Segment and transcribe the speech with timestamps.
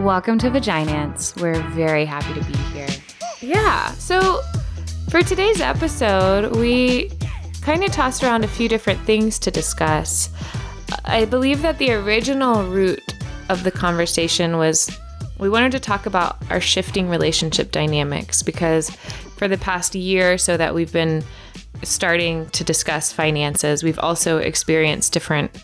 [0.00, 1.36] Welcome to Vaginance.
[1.36, 2.88] We're very happy to be here.
[3.42, 4.40] Yeah, so
[5.10, 7.10] for today's episode, we
[7.60, 10.30] kind of tossed around a few different things to discuss.
[11.04, 13.14] I believe that the original root
[13.50, 14.90] of the conversation was
[15.38, 18.88] we wanted to talk about our shifting relationship dynamics because
[19.36, 21.22] for the past year or so that we've been
[21.82, 25.62] starting to discuss finances, we've also experienced different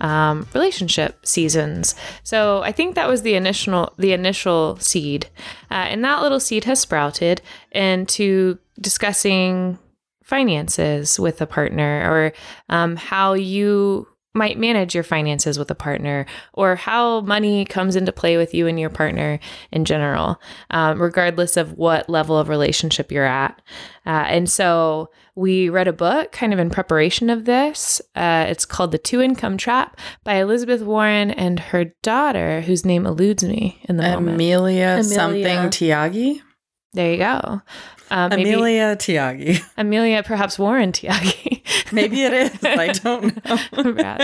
[0.00, 1.94] um, relationship seasons.
[2.22, 5.28] So I think that was the initial the initial seed,
[5.70, 9.78] uh, and that little seed has sprouted into discussing
[10.22, 12.32] finances with a partner or
[12.68, 18.12] um, how you might manage your finances with a partner or how money comes into
[18.12, 19.40] play with you and your partner
[19.72, 23.60] in general, um, regardless of what level of relationship you're at.
[24.06, 28.02] Uh, and so we read a book kind of in preparation of this.
[28.16, 33.06] Uh, it's called The Two Income Trap by Elizabeth Warren and her daughter, whose name
[33.06, 34.34] eludes me in the moment.
[34.34, 35.04] Amelia, Amelia.
[35.04, 36.40] something Tyagi.
[36.92, 37.62] There you go.
[38.10, 39.62] Uh, maybe Amelia Tyagi.
[39.76, 41.62] Amelia, perhaps Warren Tyagi.
[41.92, 42.64] Maybe it is.
[42.64, 44.16] I don't know.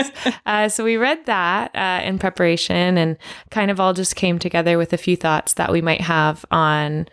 [0.45, 3.17] Uh, so we read that uh, in preparation and
[3.51, 7.07] kind of all just came together with a few thoughts that we might have on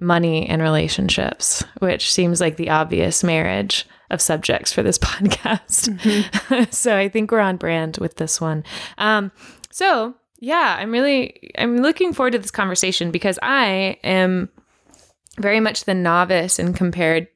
[0.00, 6.72] money and relationships, which seems like the obvious marriage of subjects for this podcast.
[6.72, 8.64] so I think we're on brand with this one.
[8.98, 9.30] Um,
[9.70, 14.48] so yeah, I'm really I'm looking forward to this conversation because I am
[15.38, 17.28] very much the novice in compared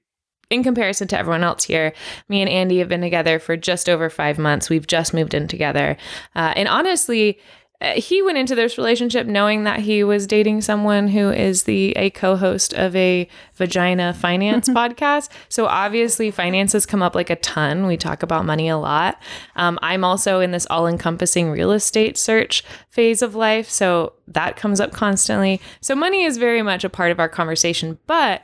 [0.51, 1.93] in comparison to everyone else here.
[2.29, 4.69] Me and Andy have been together for just over five months.
[4.71, 5.97] We've just moved in together,
[6.35, 7.39] uh, and honestly.
[7.85, 11.93] Uh, He went into this relationship knowing that he was dating someone who is the
[11.93, 15.29] a co-host of a vagina finance podcast.
[15.49, 17.87] So obviously, finances come up like a ton.
[17.87, 19.21] We talk about money a lot.
[19.57, 24.81] Um, I'm also in this all-encompassing real estate search phase of life, so that comes
[24.81, 25.61] up constantly.
[25.81, 28.43] So money is very much a part of our conversation, but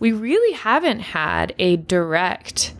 [0.00, 2.74] we really haven't had a direct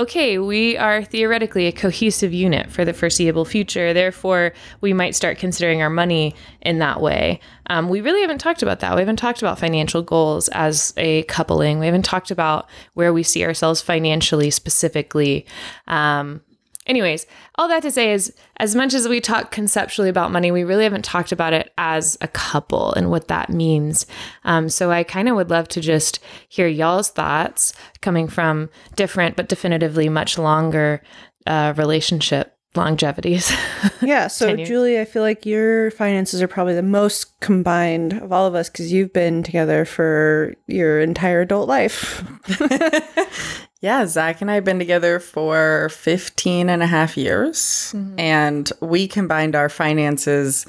[0.00, 3.92] okay, we are theoretically a cohesive unit for the foreseeable future.
[3.92, 7.38] Therefore, we might start considering our money in that way.
[7.66, 8.94] Um, we really haven't talked about that.
[8.94, 11.78] We haven't talked about financial goals as a coupling.
[11.78, 15.44] We haven't talked about where we see ourselves financially specifically.
[15.86, 16.40] Um,
[16.86, 17.26] anyways,
[17.56, 20.84] all that to say is as much as we talk conceptually about money, we really
[20.84, 24.06] haven't talked about it as a couple and what that means.
[24.44, 29.36] Um, so I kind of would love to just hear y'all's thoughts coming from different
[29.36, 31.02] but definitively much longer
[31.46, 33.52] uh, relationship longevities.
[34.02, 38.46] Yeah, so Julie, I feel like your finances are probably the most combined of all
[38.46, 42.24] of us because you've been together for your entire adult life.
[43.80, 48.20] Yeah, Zach and I have been together for 15 and a half years, mm-hmm.
[48.20, 50.66] and we combined our finances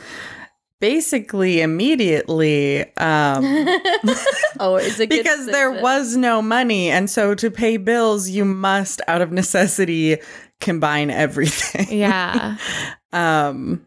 [0.82, 3.44] basically immediately um,
[4.60, 6.90] Oh, is it because there was no money.
[6.90, 10.18] And so to pay bills, you must, out of necessity,
[10.60, 11.88] combine everything.
[11.98, 12.58] yeah.
[13.14, 13.86] Um,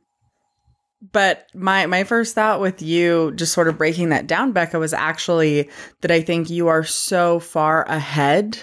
[1.13, 4.93] but my my first thought with you, just sort of breaking that down, Becca, was
[4.93, 5.71] actually
[6.03, 8.59] that I think you are so far ahead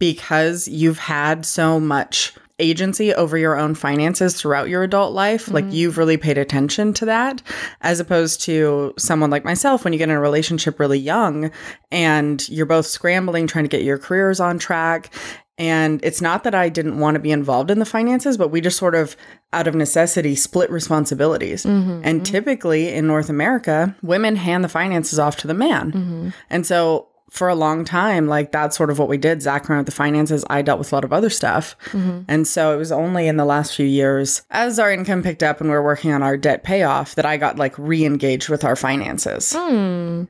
[0.00, 5.50] because you've had so much agency over your own finances throughout your adult life.
[5.50, 5.74] Like mm-hmm.
[5.74, 7.42] you've really paid attention to that,
[7.80, 11.50] as opposed to someone like myself when you get in a relationship really young
[11.90, 15.12] and you're both scrambling, trying to get your careers on track.
[15.58, 18.60] And it's not that I didn't want to be involved in the finances, but we
[18.60, 19.16] just sort of,
[19.52, 21.66] out of necessity, split responsibilities.
[21.66, 22.00] Mm-hmm.
[22.04, 25.92] And typically in North America, women hand the finances off to the man.
[25.92, 26.28] Mm-hmm.
[26.48, 29.40] And so for a long time, like that's sort of what we did.
[29.40, 30.44] Zach ran with the finances.
[30.50, 31.74] I dealt with a lot of other stuff.
[31.86, 32.24] Mm-hmm.
[32.28, 35.58] And so it was only in the last few years, as our income picked up
[35.58, 38.64] and we are working on our debt payoff, that I got like re engaged with
[38.64, 39.54] our finances.
[39.56, 40.24] Hmm.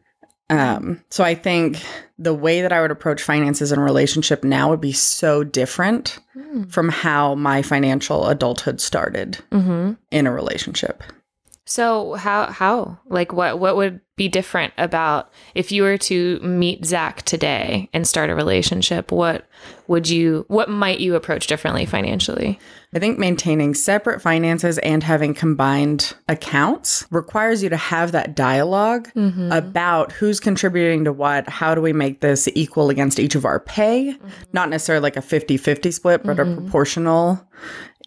[0.49, 1.83] Um, so I think
[2.19, 6.21] the way that I would approach finances in a relationship now would be so different
[6.35, 6.65] hmm.
[6.65, 9.95] from how my financial adulthood started mm-hmm.
[10.13, 11.03] in a relationship.
[11.65, 16.85] So how how like what what would be different about if you were to meet
[16.85, 19.13] Zach today and start a relationship?
[19.13, 19.47] What
[19.87, 22.59] would you what might you approach differently financially?
[22.95, 29.09] I think maintaining separate finances and having combined accounts requires you to have that dialog
[29.15, 29.51] mm-hmm.
[29.51, 33.61] about who's contributing to what, how do we make this equal against each of our
[33.61, 34.29] pay, mm-hmm.
[34.53, 36.61] not necessarily like a 50-50 split, but a mm-hmm.
[36.61, 37.43] proportional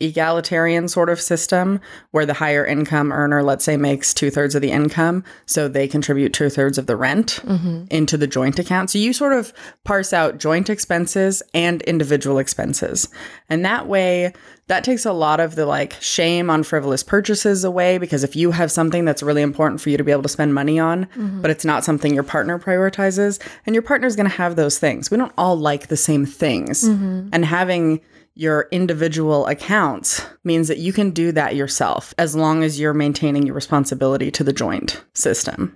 [0.01, 1.79] egalitarian sort of system
[2.11, 5.23] where the higher income earner, let's say, makes two thirds of the income.
[5.45, 7.85] So they contribute two thirds of the rent mm-hmm.
[7.89, 8.89] into the joint account.
[8.89, 9.53] So you sort of
[9.83, 13.07] parse out joint expenses and individual expenses.
[13.49, 14.33] And that way,
[14.67, 18.51] that takes a lot of the like shame on frivolous purchases away because if you
[18.51, 21.41] have something that's really important for you to be able to spend money on, mm-hmm.
[21.41, 25.11] but it's not something your partner prioritizes, and your partner's going to have those things.
[25.11, 26.83] We don't all like the same things.
[26.83, 27.29] Mm-hmm.
[27.31, 28.01] And having
[28.35, 33.45] your individual accounts means that you can do that yourself as long as you're maintaining
[33.45, 35.75] your responsibility to the joint system.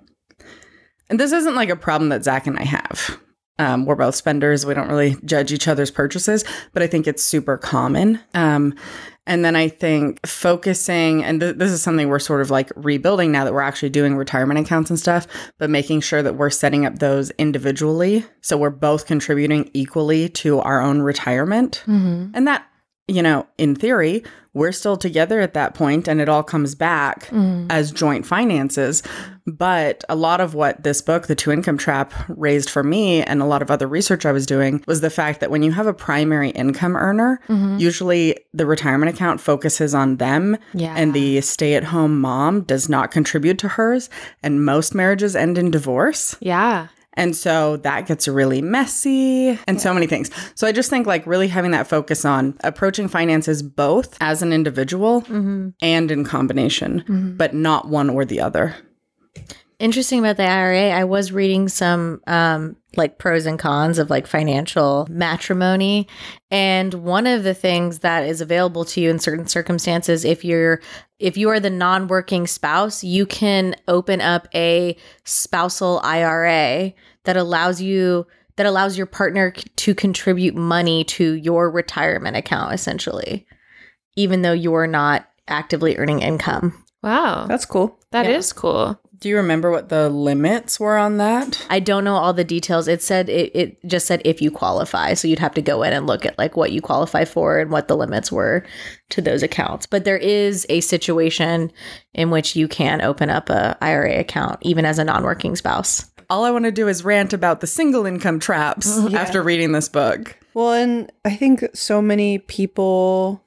[1.09, 3.17] And this isn't like a problem that Zach and I have.
[3.57, 4.65] Um, we're both spenders.
[4.65, 8.19] We don't really judge each other's purchases, but I think it's super common.
[8.33, 8.75] Um,
[9.29, 13.31] and then I think focusing, and th- this is something we're sort of like rebuilding
[13.31, 15.27] now that we're actually doing retirement accounts and stuff,
[15.59, 18.25] but making sure that we're setting up those individually.
[18.41, 21.83] So we're both contributing equally to our own retirement.
[21.85, 22.31] Mm-hmm.
[22.33, 22.65] And that,
[23.09, 24.23] you know, in theory,
[24.53, 27.67] we're still together at that point and it all comes back mm.
[27.69, 29.03] as joint finances.
[29.45, 33.41] But a lot of what this book, The Two Income Trap, raised for me and
[33.41, 35.87] a lot of other research I was doing was the fact that when you have
[35.87, 37.77] a primary income earner, mm-hmm.
[37.77, 40.95] usually the retirement account focuses on them Yeah.
[40.95, 44.09] and the stay at home mom does not contribute to hers.
[44.43, 46.35] And most marriages end in divorce.
[46.39, 46.87] Yeah.
[47.19, 50.31] And so that gets really messy and so many things.
[50.55, 54.53] So I just think like really having that focus on approaching finances both as an
[54.53, 55.25] individual
[55.81, 58.73] and in combination, but not one or the other.
[59.79, 64.25] Interesting about the IRA, I was reading some um, like pros and cons of like
[64.25, 66.07] financial matrimony.
[66.51, 70.81] And one of the things that is available to you in certain circumstances, if you're
[71.17, 74.95] if you are the non-working spouse, you can open up a
[75.25, 76.93] spousal IRA
[77.25, 78.25] that allows you
[78.55, 83.47] that allows your partner c- to contribute money to your retirement account essentially,
[84.17, 86.83] even though you're not actively earning income.
[87.01, 87.45] Wow.
[87.47, 87.97] That's cool.
[88.11, 88.59] That is Yeah.
[88.59, 88.99] cool.
[89.17, 91.65] Do you remember what the limits were on that?
[91.69, 92.87] I don't know all the details.
[92.87, 95.13] It said it, it just said if you qualify.
[95.13, 97.69] So you'd have to go in and look at like what you qualify for and
[97.69, 98.65] what the limits were
[99.09, 99.85] to those accounts.
[99.85, 101.71] But there is a situation
[102.13, 106.05] in which you can open up a IRA account even as a non-working spouse.
[106.29, 109.89] All I want to do is rant about the single income traps after reading this
[109.89, 110.37] book.
[110.53, 113.43] Well, and I think so many people,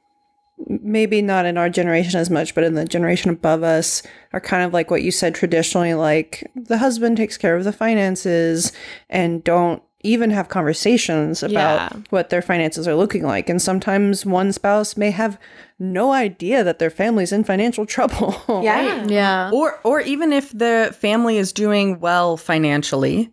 [0.66, 4.02] maybe not in our generation as much, but in the generation above us,
[4.32, 7.72] are kind of like what you said traditionally like the husband takes care of the
[7.72, 8.72] finances
[9.10, 12.00] and don't even have conversations about Yeah.
[12.10, 13.48] what their finances are looking like.
[13.48, 15.38] And sometimes one spouse may have
[15.78, 18.34] no idea that their family's in financial trouble.
[18.62, 19.04] Yeah.
[19.06, 19.50] Yeah.
[19.52, 23.30] Or or even if the family is doing well financially,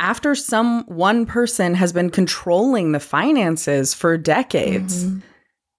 [0.00, 5.20] after some one person has been controlling the finances for decades, mm-hmm.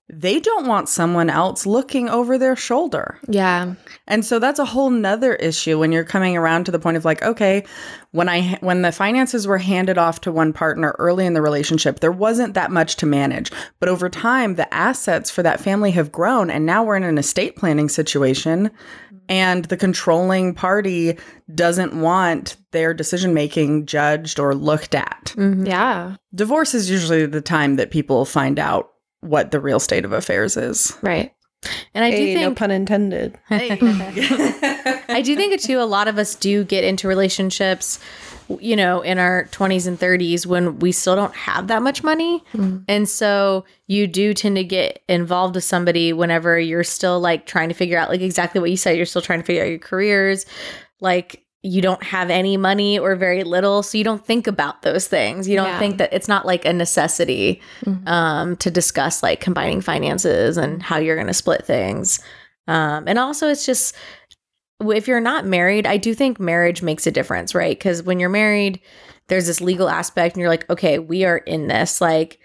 [0.10, 3.20] They don't want someone else looking over their shoulder.
[3.28, 3.74] Yeah.
[4.08, 7.04] And so that's a whole nother issue when you're coming around to the point of
[7.04, 7.66] like, okay,
[8.12, 12.00] when I when the finances were handed off to one partner early in the relationship,
[12.00, 13.52] there wasn't that much to manage.
[13.82, 17.18] But over time, the assets for that family have grown and now we're in an
[17.18, 18.72] estate planning situation
[19.30, 21.18] and the controlling party
[21.54, 25.34] doesn't want their decision making judged or looked at.
[25.36, 25.66] Mm-hmm.
[25.66, 26.16] Yeah.
[26.34, 28.92] Divorce is usually the time that people find out
[29.28, 30.98] what the real state of affairs is.
[31.02, 31.34] Right.
[31.94, 33.38] And I do Hey, no think pun intended.
[33.50, 35.80] I do think too.
[35.80, 38.00] A lot of us do get into relationships,
[38.60, 42.44] you know, in our twenties and thirties when we still don't have that much money,
[42.54, 42.80] mm-hmm.
[42.88, 47.70] and so you do tend to get involved with somebody whenever you're still like trying
[47.70, 48.96] to figure out like exactly what you said.
[48.96, 50.46] You're still trying to figure out your careers,
[51.00, 51.44] like.
[51.68, 55.50] You don't have any money or very little, so you don't think about those things.
[55.50, 55.80] You don't Yeah.
[55.80, 57.62] think that it's not like a necessity
[58.06, 62.20] um, to discuss like combining finances and how you're going to split things.
[62.68, 63.96] Um, and also, it's just
[64.80, 67.78] if you're not married, I do think marriage makes a difference, right?
[67.78, 68.80] Because when you're married,
[69.28, 72.00] there's this legal aspect, and you're like, okay, we are in this.
[72.00, 72.40] Like,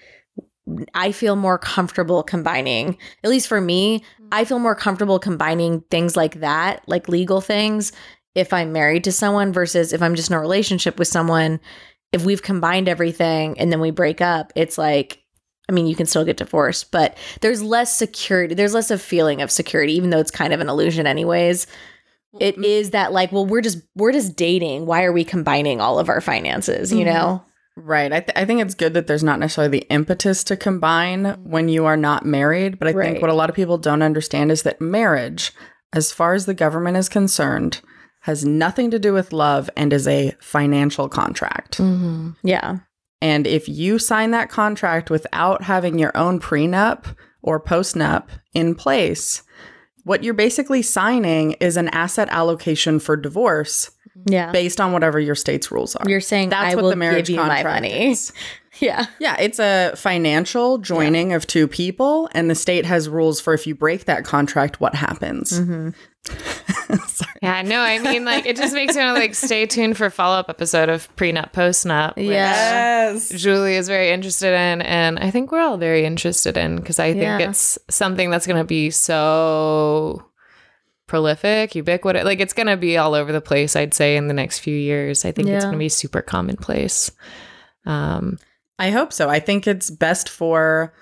[0.95, 4.03] I feel more comfortable combining, at least for me,
[4.33, 7.93] I feel more comfortable combining things like that, like legal things,
[8.35, 11.61] if I'm married to someone versus if I'm just in a relationship with someone.
[12.13, 15.23] If we've combined everything and then we break up, it's like,
[15.69, 18.55] I mean, you can still get divorced, but there's less security.
[18.55, 21.67] There's less of feeling of security, even though it's kind of an illusion, anyways.
[22.39, 22.65] It mm-hmm.
[22.65, 24.87] is that like, well, we're just we're just dating.
[24.87, 26.93] Why are we combining all of our finances?
[26.93, 27.15] You mm-hmm.
[27.15, 27.45] know?
[27.77, 28.13] Right.
[28.13, 31.51] I, th- I think it's good that there's not necessarily the impetus to combine mm-hmm.
[31.51, 32.79] when you are not married.
[32.79, 33.07] But I Right.
[33.07, 35.53] think what a lot of people don't understand is that marriage,
[35.95, 37.81] as far as the government is concerned,
[38.23, 41.79] has nothing to do with love and is a financial contract.
[41.79, 42.31] Mm-hmm.
[42.43, 42.79] Yeah.
[43.21, 49.43] And if you sign that contract without having your own prenup or postnup in place,
[50.05, 53.91] what you're basically signing is an asset allocation for divorce
[54.27, 54.51] Yeah.
[54.51, 56.09] based on whatever your state's rules are.
[56.09, 58.11] You're saying That's I what the marriage give you my contract money.
[58.11, 58.33] is.
[58.81, 59.07] Yeah.
[59.19, 63.67] Yeah, it's a financial joining of two people, and the state has rules for if
[63.67, 65.51] you break that contract, what happens.
[66.27, 67.33] Sorry.
[67.43, 70.09] Yeah, no, I mean, like, it just makes me want to like stay tuned for
[70.09, 72.17] follow up episode of prenup postnup.
[72.17, 73.13] which Yeah.
[73.13, 73.29] Yes.
[73.31, 77.13] Julie is very interested in, and I think we're all very interested in because I
[77.13, 77.39] think Yeah.
[77.51, 80.25] it's something that's going to be so
[81.07, 82.25] prolific, ubiquitous.
[82.25, 83.77] Like it's going to be all over the place.
[83.77, 87.11] I'd say in the next few years, I think it's going to be super commonplace.
[87.85, 88.39] Um,
[88.83, 89.31] I hope so.
[89.31, 90.93] I think it's best for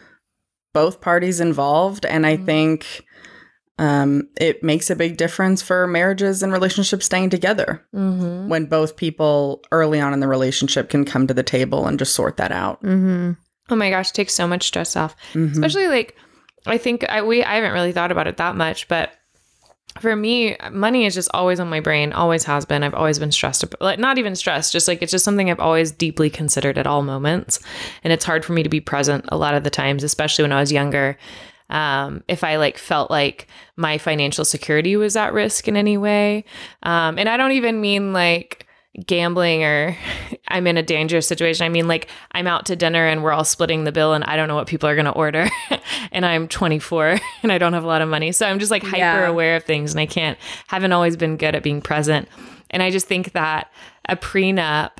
[0.74, 3.04] both parties involved, and I think
[3.78, 8.48] um, it makes a big difference for marriages and relationships staying together mhm.
[8.48, 12.14] when both people early on in the relationship can come to the table and just
[12.14, 12.82] sort that out.
[12.82, 13.32] Mm-hmm.
[13.70, 15.16] Oh my gosh, takes so much stress off.
[15.32, 15.52] Mhm.
[15.52, 16.14] especially like
[16.66, 19.14] i think i we i haven't really thought about it that much but
[19.98, 22.82] for me money is just always on my brain always has been.
[22.82, 25.58] I've always been stressed about like not even stressed just like it's just something i've
[25.58, 27.58] always deeply considered at all moments.
[28.04, 30.52] And it's hard for me to be present a lot of the times especially when
[30.52, 31.18] i was younger.
[31.70, 36.44] Um, if I like felt like my financial security was at risk in any way.
[36.82, 38.66] Um, and I don't even mean like
[39.06, 39.96] gambling or
[40.48, 41.64] I'm in a dangerous situation.
[41.64, 44.36] I mean, like I'm out to dinner and we're all splitting the bill and I
[44.36, 45.48] don't know what people are going to order.
[46.12, 48.32] and I'm 24 and I don't have a lot of money.
[48.32, 49.26] So I'm just like hyper Yeah.
[49.28, 52.28] aware of things and I can't, haven't always been good at being present.
[52.70, 53.70] And I just think that
[54.08, 54.90] a prenup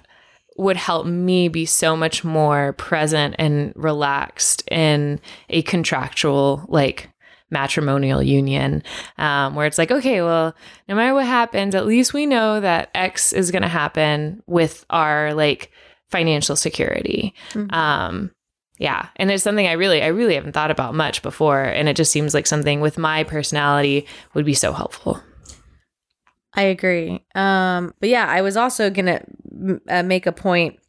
[0.56, 5.18] would help me be so much more present and relaxed in
[5.49, 7.10] a contractual, like,
[7.50, 8.83] matrimonial union
[9.19, 10.54] um, where it's like okay well
[10.88, 14.85] no matter what happens at least we know that x is going to happen with
[14.90, 15.71] our like
[16.09, 17.73] financial security Mhm.
[17.73, 18.30] um
[18.78, 21.97] yeah and it's something i really i really haven't thought about much before and it
[21.97, 25.21] just seems like something with my personality would be so helpful
[26.52, 27.25] I agree.
[27.37, 30.80] Um, but yeah, I was also gonna m- uh, make a point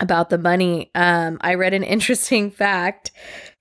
[0.00, 0.90] about the money.
[0.94, 3.10] Um, I read an interesting fact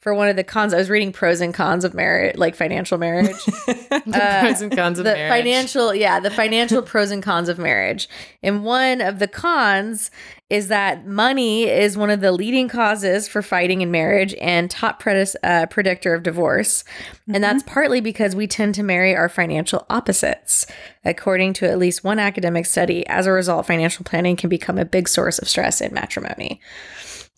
[0.07, 0.73] for one of the cons.
[0.73, 3.35] I was reading pros and cons of marriage, like financial marriage.
[3.45, 7.49] the Uh, pros and cons of the marriage financial, yeah, the financial pros and cons
[7.49, 8.07] of marriage.
[8.41, 10.09] And one of the cons
[10.49, 15.03] is that money is one of the leading causes for fighting in marriage and top
[15.03, 16.85] predis- uh, predictor of divorce.
[17.27, 20.65] And that's partly because we tend to marry our financial opposites.
[21.03, 24.85] According to at least one academic study, as a result, financial planning can become a
[24.85, 26.61] big source of stress in matrimony.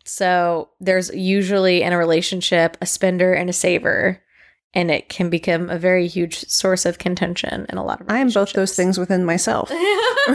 [0.10, 4.22] So there's usually in a relationship a spender and a saver,
[4.74, 8.20] and it can become a very huge source of contention in a lot of I
[8.20, 9.70] am both those things within myself.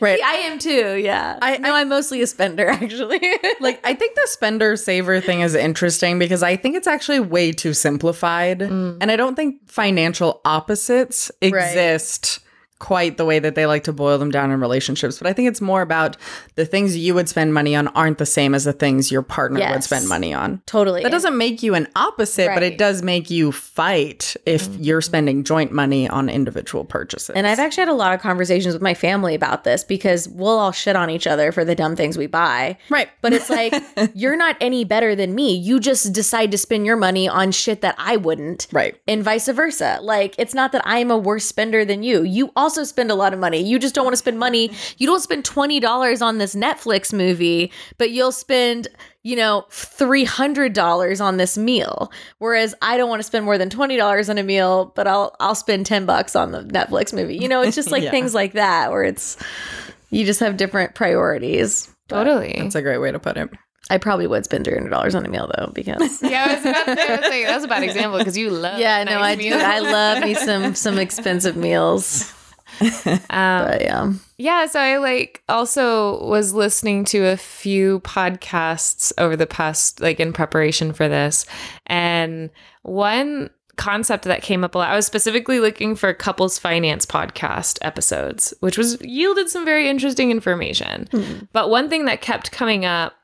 [0.00, 0.18] right.
[0.18, 0.96] See, I am too.
[0.96, 1.38] Yeah.
[1.42, 3.20] I- I know I'm mostly a spender actually.
[3.60, 7.52] like I think the spender saver thing is interesting because I think it's actually way
[7.52, 8.98] too simplified mm.
[9.00, 12.40] and I don't think financial opposites exist
[12.78, 15.48] quite the way that they like to boil them down in relationships but I think
[15.48, 16.16] it's more about
[16.54, 19.60] the things you would spend money on aren't the same as the things your partner
[19.70, 20.62] would spend money on.
[20.66, 21.02] totally.
[21.02, 25.44] That doesn't make you an opposite, but it does make you fight if you're spending
[25.44, 27.30] joint money on individual purchases.
[27.30, 30.58] And I've actually had a lot of conversations with my family about this because we'll
[30.58, 32.78] all shit on each other for the dumb things we buy.
[32.90, 33.74] right, But it's like,
[34.14, 35.54] you're not any better than me.
[35.54, 38.66] You just decide to spend your money on shit that I wouldn't.
[38.72, 39.00] right.
[39.06, 39.98] And vice versa.
[40.02, 42.22] Like, it's not that I'm a worse spender than you.
[42.22, 43.62] You also spend a lot of money.
[43.62, 44.70] You just don't want to spend money.
[44.98, 48.88] You don't spend $20 on this Netflix movie, but you'll spend,
[49.22, 52.10] you know, $300 on this meal.
[52.38, 55.54] Whereas I don't want to spend more than $20 on a meal, but I'll I'll
[55.54, 57.36] spend 10 bucks on the Netflix movie.
[57.36, 58.10] You know, it's just like Yeah.
[58.10, 59.36] things like that where it's
[60.10, 61.88] you just have different priorities.
[62.08, 63.50] Totally That's a great way to put it.
[63.88, 66.96] I probably would spend $300 on a meal though because yeah I was about to
[66.96, 69.40] say, I was like, that's a bad example because you love Yeah, no, nice I
[69.42, 69.54] do.
[69.54, 72.32] I love me some some expensive meals.
[72.80, 74.12] Um, But yeah.
[74.38, 80.20] Yeah, so I like also was listening to a few podcasts over the past like
[80.20, 81.46] in preparation for this.
[81.86, 82.50] And
[82.82, 87.78] one concept that came up a lot, I was specifically looking for couples finance podcast
[87.82, 91.08] episodes, which was yielded some very interesting information.
[91.52, 93.14] But one thing that kept coming up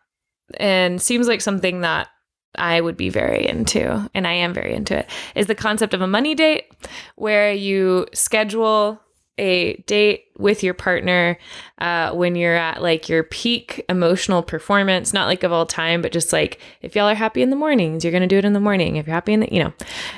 [0.59, 2.09] and seems like something that
[2.55, 6.03] I would be very into, and I am very into it, is the concept of
[6.03, 6.71] a money date
[7.17, 9.01] where you schedule
[9.39, 11.39] a date with your partner
[11.79, 16.13] uh, when you're at like your peak emotional performance, not like of all time, but
[16.13, 18.53] just like if y'all are happy in the mornings, you're going to do it in
[18.53, 18.97] the morning.
[18.97, 19.73] If you're happy in the, you know,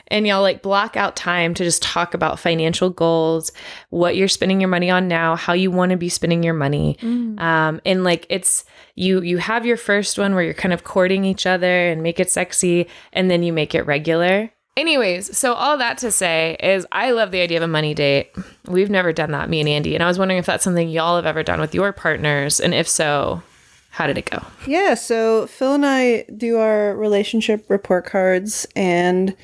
[0.08, 3.52] and y'all like block out time to just talk about financial goals,
[3.90, 6.96] what you're spending your money on now, how you want to be spending your money.
[7.38, 8.64] Um, and like it's,
[8.96, 12.20] you you have your first one where you're kind of courting each other and make
[12.20, 16.86] it sexy and then you make it regular anyways so all that to say is
[16.92, 18.30] i love the idea of a money date
[18.66, 21.16] we've never done that me and andy and i was wondering if that's something y'all
[21.16, 23.42] have ever done with your partners and if so
[23.90, 24.42] How did it go?
[24.66, 29.36] Yeah, so Phil and I do our relationship report cards, and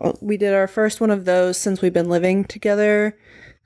[0.00, 3.14] uh, we did our first one of those since we've been living together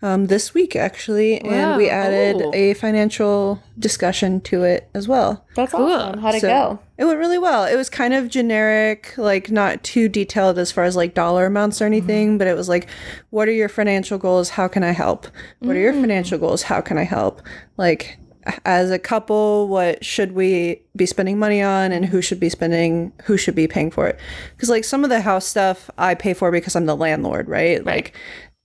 [0.05, 1.41] um, this week, actually.
[1.41, 2.51] And we added Ooh.
[2.53, 5.45] a financial discussion to it as well.
[5.57, 5.87] That's Cool.
[5.91, 6.21] awesome.
[6.21, 6.79] How'd it So- go?
[6.99, 7.65] It went really well.
[7.65, 11.81] It was kind of generic, like not too detailed as far as like dollar amounts
[11.81, 12.87] or anything, but it was like,
[13.31, 14.51] what are your financial goals?
[14.51, 15.27] How can I help?
[15.61, 16.63] What are your financial goals?
[16.65, 17.41] How can I help?
[17.79, 18.19] Like,
[18.67, 23.11] as a couple, what should we be spending money on and who should be spending,
[23.25, 24.19] who should be paying for it?
[24.55, 27.83] Because, like, some of the house stuff I pay for because I'm the landlord, right?
[27.85, 28.15] Like,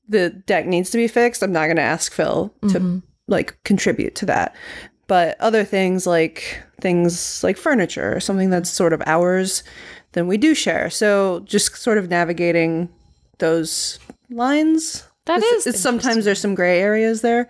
[0.09, 1.41] the deck needs to be fixed.
[1.43, 4.55] I'm not going to ask Phil to like contribute to that.
[5.07, 9.63] But other things like things like furniture or something that's sort of ours,
[10.13, 10.89] then we do share.
[10.89, 12.89] So just sort of navigating
[13.39, 13.99] those
[14.29, 15.03] lines.
[15.25, 17.47] That It's- is it's sometimes there's some gray areas there.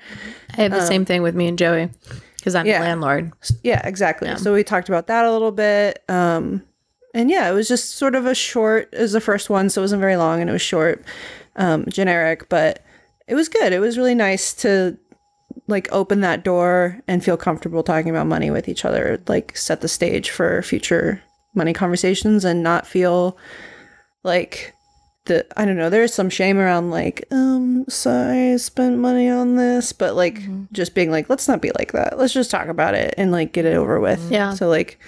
[0.57, 1.89] I have the same thing with me and Joey
[2.37, 2.79] because I'm Yeah.
[2.79, 3.31] the landlord.
[3.63, 4.35] Yeah, exactly.
[4.37, 6.03] So we talked about that a little bit.
[6.09, 6.63] Um,
[7.13, 8.89] and yeah, it was just sort of a short.
[8.93, 11.03] It was the first one, so it wasn't very long, and it was short,
[11.55, 12.83] um, generic, but
[13.27, 13.73] it was good.
[13.73, 14.97] It was really nice to
[15.67, 19.21] like open that door and feel comfortable talking about money with each other.
[19.27, 21.21] Like set the stage for future
[21.55, 23.37] money conversations, and not feel
[24.23, 24.73] like
[25.25, 25.89] the I don't know.
[25.89, 30.41] There's some shame around like, um, sorry, I spent money on this, but like
[30.71, 32.17] just being like, let's not be like that.
[32.17, 34.31] Let's just talk about it and like get it over with.
[34.31, 34.53] Yeah.
[34.53, 34.99] So like,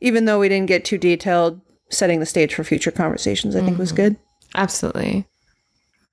[0.00, 3.78] even though we didn't get too detailed, setting the stage for future conversations, I think
[3.78, 4.16] was good.
[4.54, 5.26] Absolutely.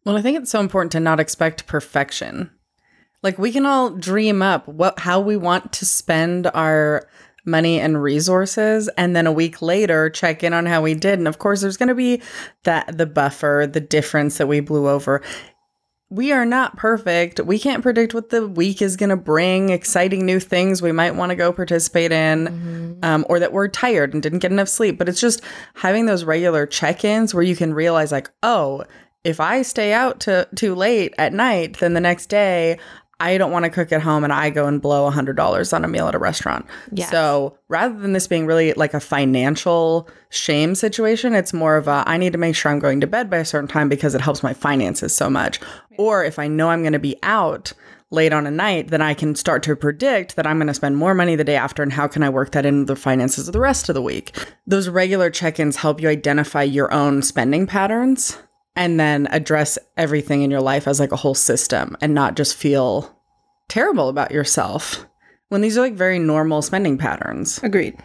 [0.05, 2.51] Well, I think it's so important to not expect perfection.
[3.23, 7.07] Like we can all dream up what how we want to spend our
[7.45, 11.19] money and resources and then a week later check in on how we did.
[11.19, 12.21] And of course there's going to be
[12.63, 15.21] that the buffer, the difference that we blew over.
[16.09, 17.39] We are not perfect.
[17.39, 21.15] We can't predict what the week is going to bring, exciting new things we might
[21.15, 24.97] want to go participate in, um, or that we're tired and didn't get enough sleep.
[24.97, 25.41] But it's just
[25.73, 28.83] having those regular check ins where you can realize, like, oh,
[29.23, 32.77] if I stay out to, too late at night, then the next day
[33.21, 35.87] I don't want to cook at home and I go and blow $100 on a
[35.87, 36.65] meal at a restaurant.
[36.91, 37.11] Yes.
[37.11, 42.03] So rather than this being really like a financial shame situation, it's more of a
[42.07, 44.21] I need to make sure I'm going to bed by a certain time because it
[44.21, 45.59] helps my finances so much.
[45.99, 47.73] Or if I know I'm going to be out
[48.09, 50.97] late on a night, then I can start to predict that I'm going to spend
[50.97, 53.53] more money the day after and how can I work that into the finances of
[53.53, 54.35] the rest of the week.
[54.65, 58.39] Those regular check ins help you identify your own spending patterns
[58.75, 62.55] and then address everything in your life as like a whole system and not just
[62.55, 63.17] feel
[63.67, 65.05] terrible about yourself
[65.49, 67.59] when these are like very normal spending patterns.
[67.63, 67.97] Agreed.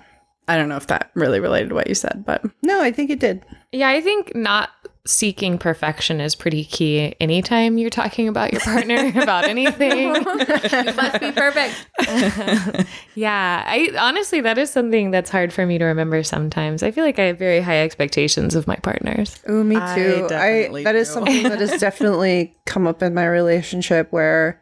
[0.48, 3.10] I don't know if that really related to what you said, but No, I think
[3.10, 3.44] it did.
[3.72, 4.70] Yeah, I think not
[5.06, 10.12] seeking perfection is pretty key anytime you're talking about your partner about anything.
[10.12, 11.86] Must be perfect.
[13.14, 16.82] yeah, I honestly that is something that's hard for me to remember sometimes.
[16.82, 19.38] I feel like I have very high expectations of my partners.
[19.46, 19.80] Oh, me too.
[19.80, 21.14] I, definitely that is do.
[21.14, 24.60] something that has definitely come up in my relationship where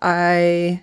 [0.00, 0.82] I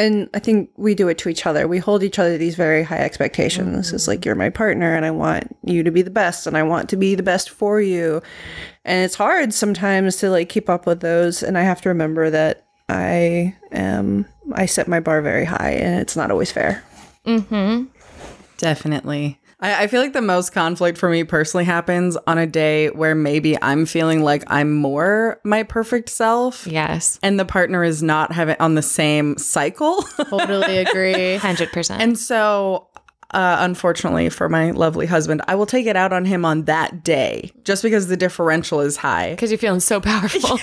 [0.00, 1.68] and I think we do it to each other.
[1.68, 3.92] We hold each other these very high expectations.
[3.92, 6.62] It's like you're my partner and I want you to be the best and I
[6.62, 8.22] want to be the best for you.
[8.84, 12.30] And it's hard sometimes to like keep up with those and I have to remember
[12.30, 16.82] that I am I set my bar very high and it's not always fair.
[17.26, 17.88] Mhm.
[18.58, 19.39] Definitely.
[19.60, 23.14] I, I feel like the most conflict for me personally happens on a day where
[23.14, 26.66] maybe I'm feeling like I'm more my perfect self.
[26.66, 27.18] Yes.
[27.22, 30.02] And the partner is not having on the same cycle.
[30.28, 31.38] Totally agree.
[31.38, 31.96] 100%.
[31.98, 32.88] And so,
[33.32, 37.04] uh, unfortunately for my lovely husband, I will take it out on him on that
[37.04, 39.30] day just because the differential is high.
[39.30, 40.58] because you're feeling so powerful.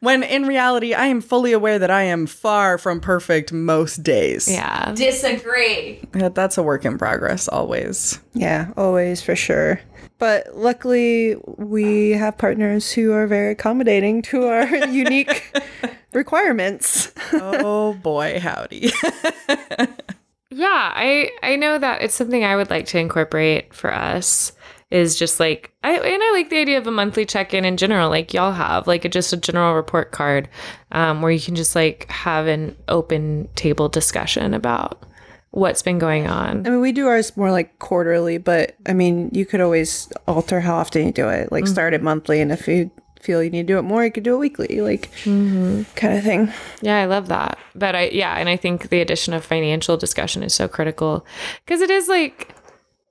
[0.00, 4.46] When in reality, I am fully aware that I am far from perfect most days.
[4.50, 4.92] yeah.
[4.94, 6.00] Disagree.
[6.14, 8.20] Yeah, That's a work in progress always.
[8.34, 9.80] Yeah, always for sure.
[10.18, 15.52] But luckily, we have partners who are very accommodating to our unique
[16.12, 17.12] requirements.
[17.32, 18.92] oh boy, howdy.
[20.56, 24.52] Yeah, I I know that it's something I would like to incorporate for us
[24.90, 28.08] is just like I and I like the idea of a monthly check-in in general
[28.08, 30.48] like y'all have like a, just a general report card
[30.92, 35.04] um, where you can just like have an open table discussion about
[35.50, 36.66] what's been going on.
[36.66, 40.60] I mean, we do ours more like quarterly, but I mean, you could always alter
[40.60, 41.50] how often you do it.
[41.50, 44.10] Like, start it monthly, and if you feel you need to do it more, you
[44.10, 46.52] could do it weekly, like kind of thing.
[46.82, 47.58] Yeah, I love that.
[47.74, 51.26] But I yeah, and I think the addition of financial discussion is so critical
[51.64, 52.54] because it is like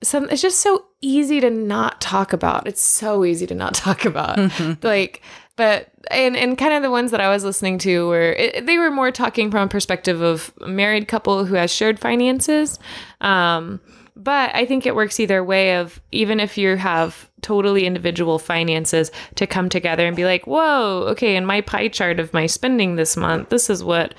[0.03, 2.67] some it's just so easy to not talk about.
[2.67, 4.37] It's so easy to not talk about.
[4.83, 5.21] Like
[5.55, 8.77] but and and kind of the ones that I was listening to were it, they
[8.77, 12.77] were more talking from a perspective of a married couple who has shared finances.
[13.21, 13.79] Um,
[14.15, 19.11] but I think it works either way of even if you have totally individual finances
[19.35, 22.95] to come together and be like, whoa, okay, in my pie chart of my spending
[22.95, 24.15] this month, this is what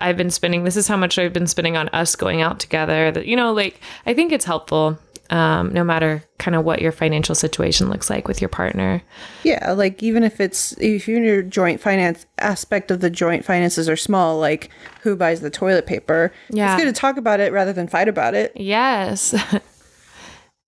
[0.00, 0.64] I've been spending.
[0.64, 3.10] This is how much I've been spending on us going out together.
[3.10, 4.98] That you know, like I think it's helpful.
[5.30, 9.02] Um, no matter kind of what your financial situation looks like with your partner.
[9.44, 13.44] Yeah, like even if it's if you're in your joint finance aspect of the joint
[13.44, 14.70] finances are small, like
[15.02, 16.32] who buys the toilet paper?
[16.48, 16.74] Yeah.
[16.74, 18.52] It's good to talk about it rather than fight about it.
[18.56, 19.34] Yes.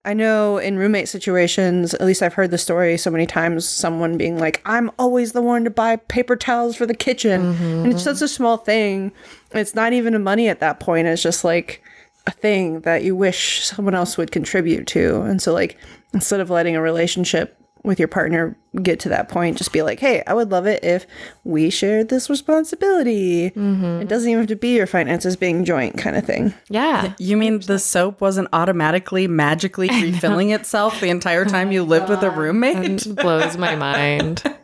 [0.05, 4.16] I know in roommate situations, at least I've heard the story so many times, someone
[4.16, 7.55] being like, I'm always the one to buy paper towels for the kitchen.
[7.62, 9.12] And it's such a small thing.
[9.53, 11.07] It's not even a money at that point.
[11.07, 11.83] It's just like
[12.26, 15.22] a thing that you wish someone else would contribute to.
[15.22, 15.78] And so, like,
[16.12, 20.00] instead of letting a relationship with your partner get to that point, just be like,
[20.00, 21.06] hey, I would love it if
[21.44, 23.50] we shared this responsibility.
[23.50, 24.02] Mm-hmm.
[24.02, 26.52] It doesn't even have to be your finances being joint kind of thing.
[26.68, 27.14] yeah.
[27.18, 32.11] You mean the soap wasn't automatically magically refilling itself the entire time you oh lived
[32.11, 33.06] with a roommate?
[33.06, 34.42] It blows my mind.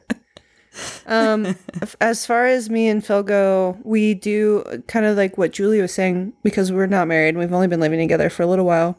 [2.00, 5.94] as far as me and Phil go, we do kind of like what Julie was
[5.94, 7.30] saying because we're not married.
[7.30, 8.98] And we've only been living together for a little while.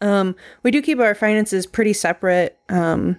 [0.00, 2.58] Um, we do keep our finances pretty separate.
[2.68, 3.16] Um,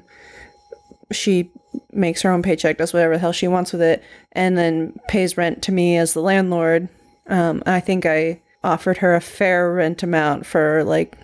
[1.11, 1.51] she
[1.91, 5.37] makes her own paycheck, does whatever the hell she wants with it, and then pays
[5.37, 6.87] rent to me as the landlord.
[7.27, 11.17] Um, I think I offered her a fair rent amount for like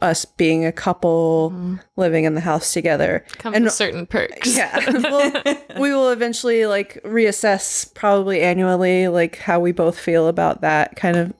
[0.00, 3.24] us being a couple living in the house together.
[3.38, 4.56] Comes with certain perks.
[4.56, 4.78] Yeah.
[5.02, 5.42] well,
[5.78, 11.16] we will eventually like reassess probably annually like how we both feel about that kind
[11.16, 11.32] of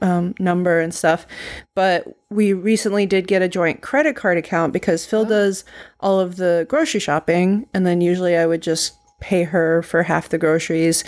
[0.00, 1.26] um, number and stuff.
[1.74, 5.64] But we recently did get a joint credit card account because Phil does
[6.00, 10.28] all of the grocery shopping and then usually I would just pay her for half
[10.28, 11.04] the groceries.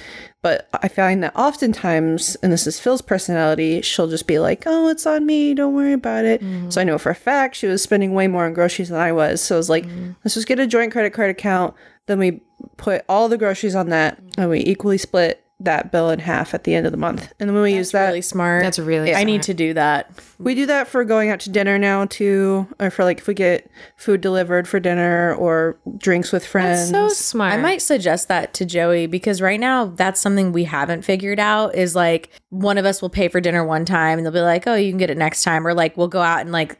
[0.47, 4.87] But I find that oftentimes, and this is Phil's personality, she'll just be like, oh,
[4.87, 5.55] it's on me.
[5.55, 6.41] Don't worry about it.
[6.41, 6.71] Mm-hmm.
[6.71, 9.11] So I know for a fact she was spending way more on groceries than I
[9.11, 9.43] was.
[9.43, 10.13] So I was like, mm-hmm.
[10.25, 11.75] let's just get a joint credit card account.
[12.07, 12.43] Then we
[12.77, 16.65] put all the groceries on that and we equally split that bill in half at
[16.65, 17.33] the end of the month.
[17.41, 18.63] And then when we use that, really smart.
[18.63, 20.11] That's really I need to do that.
[20.39, 23.33] we do that for going out to dinner now too, or for like if we
[23.33, 26.91] get food delivered for dinner or drinks with friends.
[26.91, 27.55] so smart.
[27.55, 31.75] I might suggest that to Joey because right now that's something we haven't figured out
[31.75, 34.67] is like one of us will pay for dinner one time and they'll be like,
[34.67, 36.79] "Oh, you can get it next time," or like we'll go out and like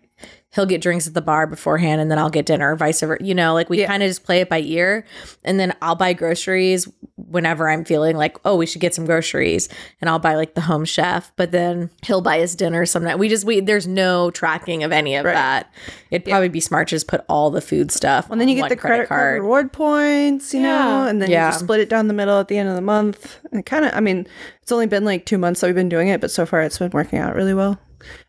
[0.57, 3.25] he'll get drinks at the bar beforehand and then I'll get dinner, or vice versa.
[3.25, 5.05] You know, like we kind of just play it by ear,
[5.45, 9.69] and then I'll buy groceries whenever I'm feeling like, "Oh, we should get some groceries,"
[10.01, 13.19] and I'll buy like the home chef, but then he'll buy his dinner some night.
[13.19, 15.71] We just we there's no tracking of any of that.
[16.11, 18.29] It'd probably be smart to just put all the food stuff.
[18.31, 21.49] and then you get the credit card reward points, you know, and then you Yeah.
[21.51, 23.39] just split it down the middle at the end of the month.
[23.53, 24.27] And kind of, I mean,
[24.63, 26.79] it's only been like two months that we've been doing it, but so far it's
[26.79, 27.79] been working out really well.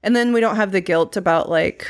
[0.04, 1.88] And then we don't have the guilt about like,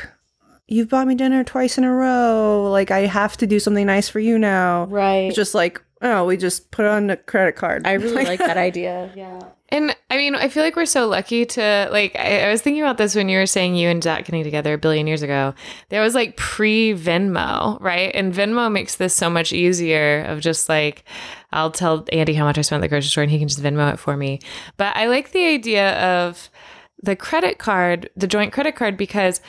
[0.68, 2.68] you've bought me dinner twice in a row.
[2.70, 4.84] Like, I have to do something nice for you now.
[4.84, 5.26] Right.
[5.26, 7.86] It's just like, oh, we just put on the credit card.
[7.86, 9.10] I really like that idea.
[9.16, 9.40] Yeah.
[9.70, 12.16] And I mean, I feel like we're so lucky to like.
[12.16, 14.72] I, I was thinking about this when you were saying you and Zach getting together
[14.72, 15.52] a billion years ago.
[15.90, 18.10] There was like pre Venmo, right?
[18.14, 20.22] And Venmo makes this so much easier.
[20.22, 21.04] Of just like,
[21.52, 23.62] I'll tell Andy how much I spent at the grocery store, and he can just
[23.62, 24.40] Venmo it for me.
[24.78, 26.48] But I like the idea of
[27.02, 29.42] the credit card, the joint credit card, because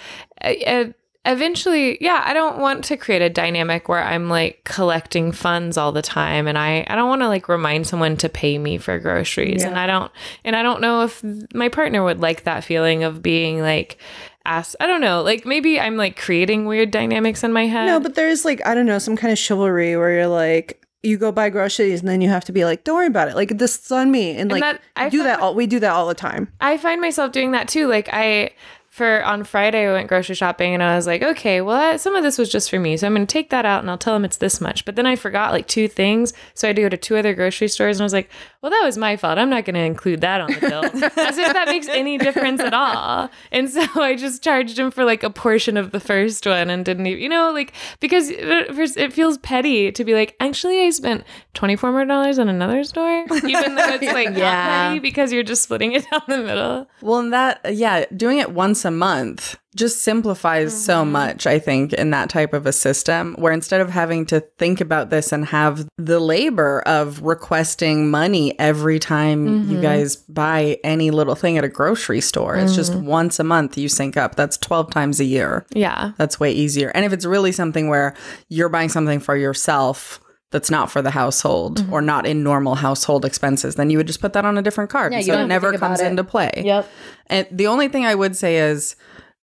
[0.44, 0.86] uh, uh,
[1.26, 5.92] eventually, yeah, I don't want to create a dynamic where I'm like collecting funds all
[5.92, 9.00] the time, and I I don't want to like remind someone to pay me for
[9.00, 10.12] groceries, and I don't
[10.44, 13.98] and I don't know if my partner would like that feeling of being like
[14.46, 14.76] asked.
[14.80, 17.86] I don't know, like maybe I'm like creating weird dynamics in my head.
[17.86, 21.18] No, but there's like I don't know some kind of chivalry where you're like you
[21.18, 23.36] go buy groceries and then you have to be like, don't worry about it.
[23.36, 25.40] Like this is on me, and like that- I do that.
[25.40, 26.52] All we do that all the time.
[26.60, 27.88] I find myself doing that too.
[27.88, 28.52] Like I
[28.90, 32.24] for on Friday I went grocery shopping and I was like, okay, well some of
[32.24, 34.14] this was just for me, so I'm going to take that out and I'll tell
[34.14, 34.84] them it's this much.
[34.86, 37.34] But then I forgot like two things, so I had to go to two other
[37.34, 38.30] grocery stores and I was like,
[38.62, 39.38] well that was my fault.
[39.38, 40.84] I'm not going to include that on the bill,
[41.18, 43.30] as if that makes any difference at all.
[43.52, 46.84] And so I just charged him for like a portion of the first one and
[46.84, 50.90] didn't even, you know, like because it, it feels petty to be like, actually I
[50.90, 51.24] spent
[51.54, 54.52] twenty four more dollars on another store, even though it's like Yeah.
[54.52, 56.88] not petty because you're just splitting it down the middle.
[57.02, 61.12] Well, and that, yeah, doing it once a month just simplifies so mm-hmm.
[61.12, 64.82] much, I think, in that type of a system where instead of having to think
[64.82, 69.82] about this and have the labor of requesting money every time you mm-hmm.
[69.82, 73.04] guys buy any little thing at a grocery store, it's just mm.
[73.04, 74.36] once a month you sync up.
[74.36, 75.66] That's 12 times a year.
[75.74, 76.14] Yeah.
[76.18, 76.90] That's way easier.
[76.90, 78.16] And if it's really something where
[78.48, 80.20] you're buying something for yourself,
[80.52, 84.22] that's not for the household or not in normal household expenses, then you would just
[84.22, 85.14] put that on a different card.
[85.14, 86.08] Yeah, so it never comes it.
[86.08, 86.52] into play.
[86.58, 86.90] Yep.
[87.28, 88.96] And the only thing I would say is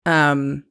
[0.06, 0.64] um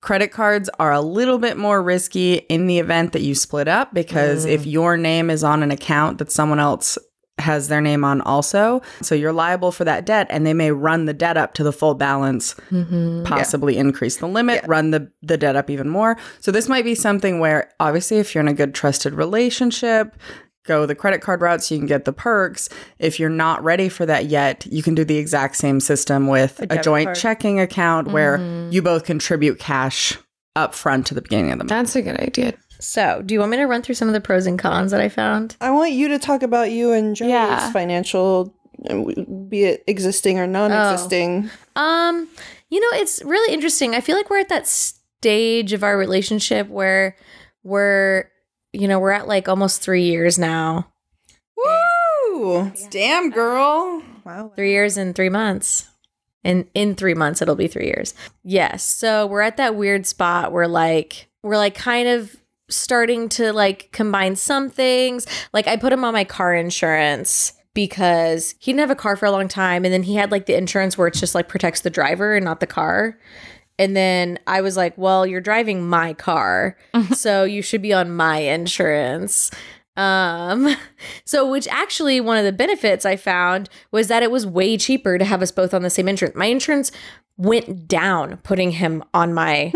[0.00, 3.92] credit cards are a little bit more risky in the event that you split up
[3.92, 6.96] because if your name is on an account that someone else
[7.38, 11.04] has their name on also, so you're liable for that debt and they may run
[11.04, 13.24] the debt up to the full balance, mm-hmm.
[13.24, 16.16] possibly increase the limit, run the the debt up even more.
[16.40, 20.16] So this might be something where obviously if you're in a good trusted relationship,
[20.64, 22.68] go the credit card route so you can get the perks.
[22.98, 26.60] If you're not ready for that yet, you can do the exact same system with
[26.60, 27.16] a, debit joint card.
[27.16, 28.72] checking account where mm-hmm.
[28.72, 30.18] you both contribute cash
[30.56, 31.68] up front to the beginning of the month.
[31.68, 32.54] That's a good idea.
[32.78, 35.00] So, do you want me to run through some of the pros and cons that
[35.00, 35.56] I found?
[35.60, 37.70] I want you to talk about you and Joey's Yeah.
[37.72, 38.54] financial,
[39.48, 41.50] be it existing or non-existing.
[41.74, 42.28] Um,
[42.68, 43.94] you know, it's really interesting.
[43.94, 47.16] I feel like we're at that stage of our relationship where
[47.62, 48.30] we're,
[48.72, 50.88] you know, we're at like almost three years now.
[51.56, 52.72] Woo!
[52.90, 54.02] Damn, girl.
[54.24, 54.52] Wow.
[54.54, 55.88] Three years and three months.
[56.44, 58.14] And in three months, it'll be three years.
[58.44, 58.84] Yes.
[58.84, 62.36] So we're at that weird spot where like we're like kind of
[62.68, 65.26] starting to like combine some things.
[65.52, 69.26] Like I put him on my car insurance because he didn't have a car for
[69.26, 69.84] a long time.
[69.84, 72.44] And then he had like the insurance where it's just like protects the driver and
[72.44, 73.18] not the car.
[73.78, 76.76] And then I was like, well, you're driving my car.
[77.12, 79.50] so you should be on my insurance.
[79.96, 80.74] Um,
[81.24, 85.18] so which actually one of the benefits I found was that it was way cheaper
[85.18, 86.36] to have us both on the same insurance.
[86.36, 86.90] My insurance
[87.36, 89.72] went down putting him on my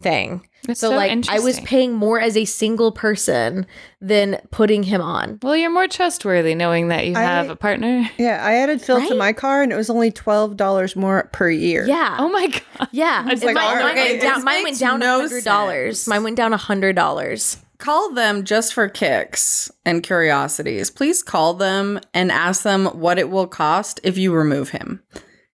[0.00, 0.46] thing.
[0.66, 3.66] That's so, so like I was paying more as a single person
[4.00, 5.38] than putting him on.
[5.42, 8.08] Well, you're more trustworthy knowing that you I- have a partner.
[8.18, 9.08] Yeah, I added Phil Right?
[9.08, 11.86] to my car, and it was only twelve dollars more per year.
[11.86, 12.16] Yeah.
[12.18, 12.88] Oh my god.
[12.92, 13.26] yeah.
[13.30, 16.06] It's like, mine, all mine right, went down, this mine went down no hundred dollars.
[16.06, 17.56] Mine went down hundred dollars.
[17.78, 20.90] Call them just for kicks and curiosities.
[20.90, 25.02] Please call them and ask them what it will cost if you remove him.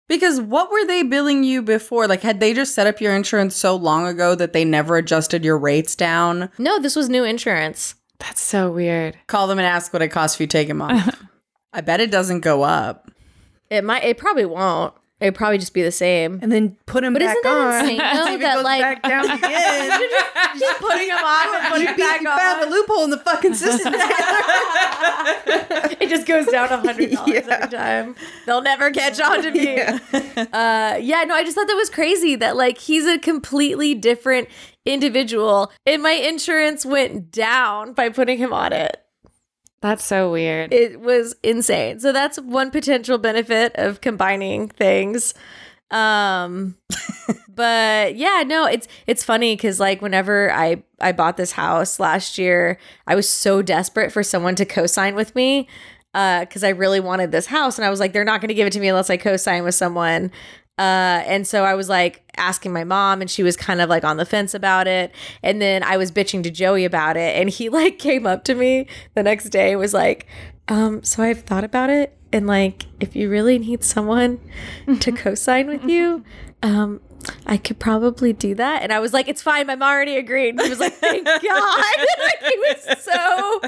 [0.09, 2.07] Because what were they billing you before?
[2.07, 5.45] Like, had they just set up your insurance so long ago that they never adjusted
[5.45, 6.51] your rates down?
[6.59, 7.97] No, this was new insurance.
[8.19, 9.19] That's so weird.
[9.27, 11.23] Call them and ask what it costs if you take them off.
[11.73, 13.11] I bet it doesn't go up.
[13.69, 14.05] It might.
[14.05, 14.95] It probably won't.
[15.19, 16.41] It'd probably just be the same.
[16.43, 17.81] and then put him But back isn't that on.
[17.85, 18.05] insane, though,
[18.39, 20.01] that, goes like- back down again.
[20.59, 23.55] just putting him on and putting you, beat, you found the loophole in the fucking
[23.55, 23.95] system.
[26.01, 28.15] it just goes down a hundred dollars every time.
[28.45, 29.77] They'll never catch on to me.
[29.77, 29.99] Yeah.
[30.53, 34.49] Uh, yeah, no, I just thought that was crazy that like he's a completely different
[34.85, 39.03] individual, and my insurance went down by putting him on it.
[39.87, 40.73] That's so weird.
[40.73, 42.01] It was insane.
[42.01, 45.33] So that's one potential benefit of combining things.
[45.93, 46.77] Um
[47.49, 52.37] but yeah, no, it's it's funny cuz like whenever I I bought this house last
[52.37, 55.69] year, I was so desperate for someone to co-sign with me
[56.15, 58.55] uh cuz I really wanted this house and I was like they're not going to
[58.55, 60.33] give it to me unless I co-sign with someone.
[60.79, 64.05] Uh, and so I was like asking my mom, and she was kind of like
[64.05, 65.11] on the fence about it.
[65.43, 68.55] And then I was bitching to Joey about it, and he like came up to
[68.55, 70.27] me the next day, and was like,
[70.69, 74.39] um, "So I've thought about it, and like, if you really need someone
[75.01, 76.25] to co-sign with you,
[76.63, 77.01] um,
[77.47, 80.69] I could probably do that." And I was like, "It's fine, I'm already agreed." He
[80.69, 83.61] was like, "Thank God!" like, he was so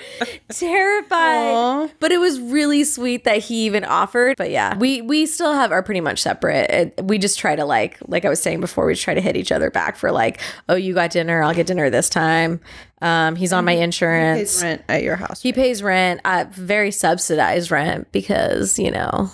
[0.48, 1.88] terrified Aw.
[2.00, 5.72] but it was really sweet that he even offered but yeah we we still have
[5.72, 8.86] are pretty much separate It- we just try to like like i was saying before
[8.86, 11.66] we try to hit each other back for like oh you got dinner i'll get
[11.66, 12.60] dinner this time
[13.02, 15.42] um he's on my insurance Pays rent at your house.
[15.42, 19.30] he pays rent uh very subsidized rent because you know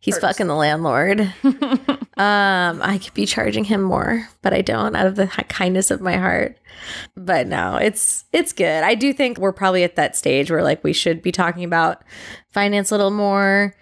[0.00, 1.32] he's fucking the landlord.
[2.20, 6.02] Um i could be charging him more but i don't out of the kindness of
[6.02, 6.58] my heart.
[7.16, 8.84] But no it's it's good.
[8.84, 12.02] I do think we're probably at that stage where like we should be talking about
[12.50, 13.74] finance a little more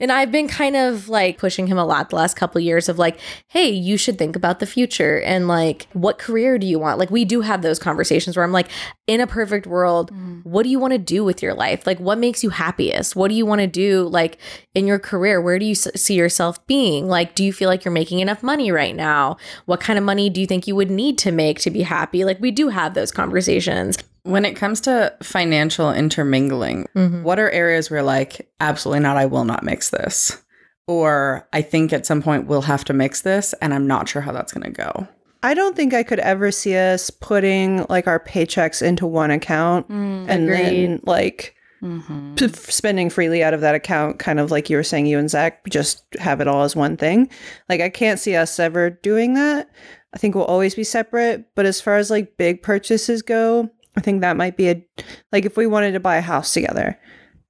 [0.00, 2.88] and I've been kind of like pushing him a lot the last couple of years
[2.88, 6.78] of like, hey, you should think about the future and like, what career do you
[6.78, 6.98] want?
[6.98, 8.68] Like, we do have those conversations where I'm like,
[9.06, 10.44] in a perfect world, mm.
[10.44, 11.86] what do you want to do with your life?
[11.86, 13.14] Like, what makes you happiest?
[13.14, 14.38] What do you want to do like
[14.74, 15.40] in your career?
[15.40, 17.06] Where do you s- see yourself being?
[17.06, 19.36] Like, do you feel like you're making enough money right now?
[19.66, 22.24] What kind of money do you think you would need to make to be happy?
[22.24, 23.98] Like, we do have those conversations.
[24.22, 27.22] When it comes to financial intermingling, mm-hmm.
[27.22, 30.42] what are areas where, like, absolutely not, I will not mix this?
[30.86, 34.22] Or I think at some point we'll have to mix this, and I'm not sure
[34.22, 35.08] how that's going to go.
[35.42, 39.88] I don't think I could ever see us putting like our paychecks into one account
[39.88, 42.34] mm, and then like mm-hmm.
[42.34, 45.30] p- spending freely out of that account, kind of like you were saying, you and
[45.30, 47.30] Zach just have it all as one thing.
[47.68, 49.70] Like I can't see us ever doing that.
[50.12, 51.46] I think we'll always be separate.
[51.54, 54.82] But as far as like big purchases go, I think that might be a
[55.30, 56.98] like if we wanted to buy a house together.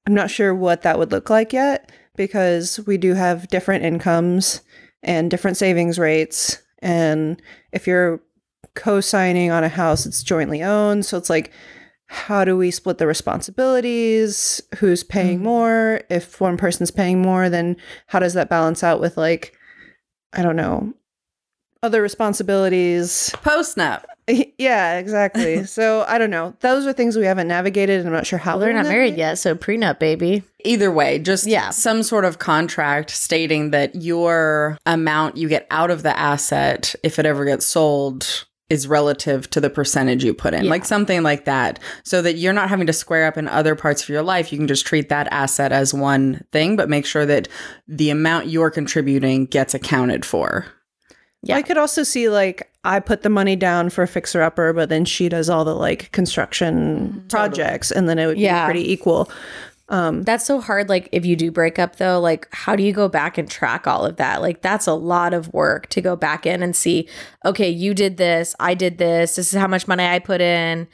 [0.05, 4.61] I'm not sure what that would look like yet because we do have different incomes
[5.05, 8.21] and different savings rates and if you're
[8.75, 11.53] co-signing on a house it's jointly owned so it's like
[12.07, 15.43] how do we split the responsibilities who's paying mm.
[15.43, 17.77] more if one person's paying more then
[18.09, 19.57] how does that balance out with like
[20.33, 20.93] i don't know
[21.83, 24.07] other responsibilities Post snap.
[24.59, 28.27] yeah exactly so i don't know those are things we haven't navigated and i'm not
[28.27, 30.43] sure how Well, they're not married yet, so prenup, baby.
[30.65, 31.71] Either way, just Yeah.
[31.71, 37.19] some sort of contract stating that your amount you get out of the asset, if
[37.19, 40.65] it ever gets sold, is relative to the percentage you put in.
[40.65, 40.71] Yeah.
[40.71, 41.81] Like something like that.
[42.05, 44.53] So that you're not having to square up in other parts of your life.
[44.53, 47.49] You can just treat that asset as one thing, but make sure that
[47.89, 50.67] the amount you're contributing gets accounted for.
[51.43, 51.57] Yeah.
[51.57, 54.89] I could also see like I put the money down for a fixer upper, but
[54.89, 57.27] then she does all the like construction mm-hmm.
[57.29, 58.67] projects, and then it would Yeah.
[58.67, 59.31] be pretty equal.
[59.89, 60.89] Um, that's so hard.
[60.89, 63.89] Like, if you do break up, though, like, how do you go back and track
[63.89, 64.41] all of that?
[64.41, 67.09] Like, that's a lot of work to go back in and see,
[67.45, 70.87] okay, you did this, I did this, this is how much money I put in.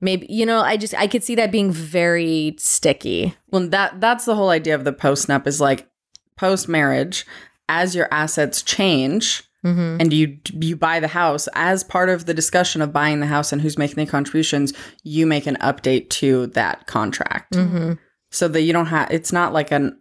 [0.00, 3.36] Maybe, you know, I just, I could see that being very sticky.
[3.50, 5.88] Well, that that's the whole idea of the postnup is like
[6.36, 7.24] post marriage,
[7.68, 12.80] as your assets change and you you buy the house as part of the discussion
[12.80, 16.86] of buying the house and who's making the contributions, you make an update to that
[16.86, 17.92] contract Mm-hmm.
[18.30, 19.10] so that you don't have.
[19.10, 20.00] It's not like an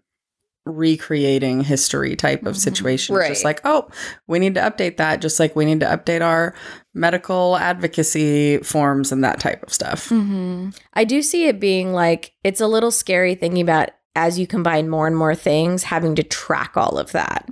[0.66, 3.16] recreating history type of situation.
[3.16, 3.90] It's just like, oh,
[4.28, 6.54] we need to update that, just like we need to update our
[6.94, 10.10] medical advocacy forms and that type of stuff.
[10.10, 10.70] Mm-hmm.
[10.94, 14.90] I do see it being like, it's a little scary thinking about as you combine
[14.90, 17.46] more and more things, having to track all of that.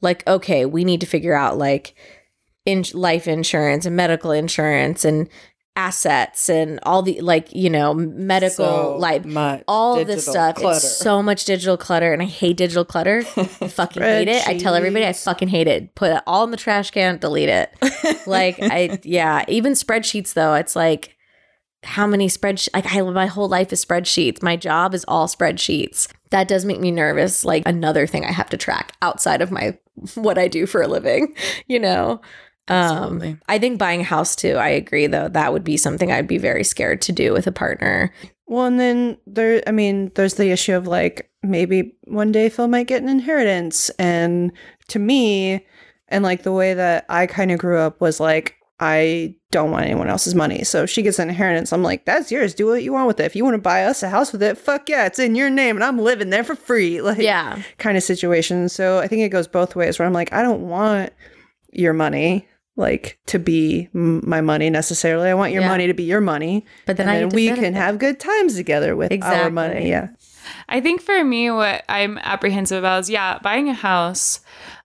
[0.00, 1.94] like okay we need to figure out like
[2.64, 5.28] in life insurance and medical insurance and
[5.76, 9.26] assets and all the like you know medical like
[9.66, 10.56] all this stuff.
[10.76, 13.18] It's so much digital clutter and i hate digital clutter.
[13.36, 13.44] I
[13.78, 14.46] fucking hate it.
[14.48, 15.94] I tell everybody i fucking hate it.
[15.96, 17.74] Put it all in the trash can delete it.
[18.26, 21.13] Like i yeah even spreadsheets though it's like
[21.84, 24.42] how many spreadsheets like I my whole life is spreadsheets.
[24.42, 26.08] My job is all spreadsheets.
[26.30, 27.44] That does make me nervous.
[27.44, 29.78] Like another thing I have to track outside of my
[30.14, 31.34] what I do for a living,
[31.66, 32.20] you know.
[32.66, 33.30] Absolutely.
[33.30, 34.54] Um I think buying a house too.
[34.54, 35.28] I agree though.
[35.28, 38.12] That would be something I'd be very scared to do with a partner.
[38.46, 42.68] Well, and then there, I mean, there's the issue of like maybe one day Phil
[42.68, 43.90] might get an inheritance.
[43.98, 44.52] And
[44.88, 45.64] to me,
[46.08, 49.84] and like the way that I kind of grew up was like, I don't want
[49.86, 50.64] anyone else's money.
[50.64, 52.54] So if she gets an inheritance, I'm like, that's yours.
[52.54, 53.24] Do what you want with it.
[53.24, 55.48] If you want to buy us a house with it, fuck yeah, it's in your
[55.48, 57.00] name and I'm living there for free.
[57.00, 57.62] Like, Yeah.
[57.78, 58.68] kind of situation.
[58.68, 61.12] So I think it goes both ways where I'm like, I don't want
[61.72, 65.28] your money like to be m- my money necessarily.
[65.28, 65.68] I want your Yeah.
[65.68, 66.66] money to be your money.
[66.86, 69.88] But then and then we can have good times together with our money.
[69.88, 70.08] Yeah.
[70.68, 74.40] I think for me, what I'm apprehensive about is, yeah, buying a house.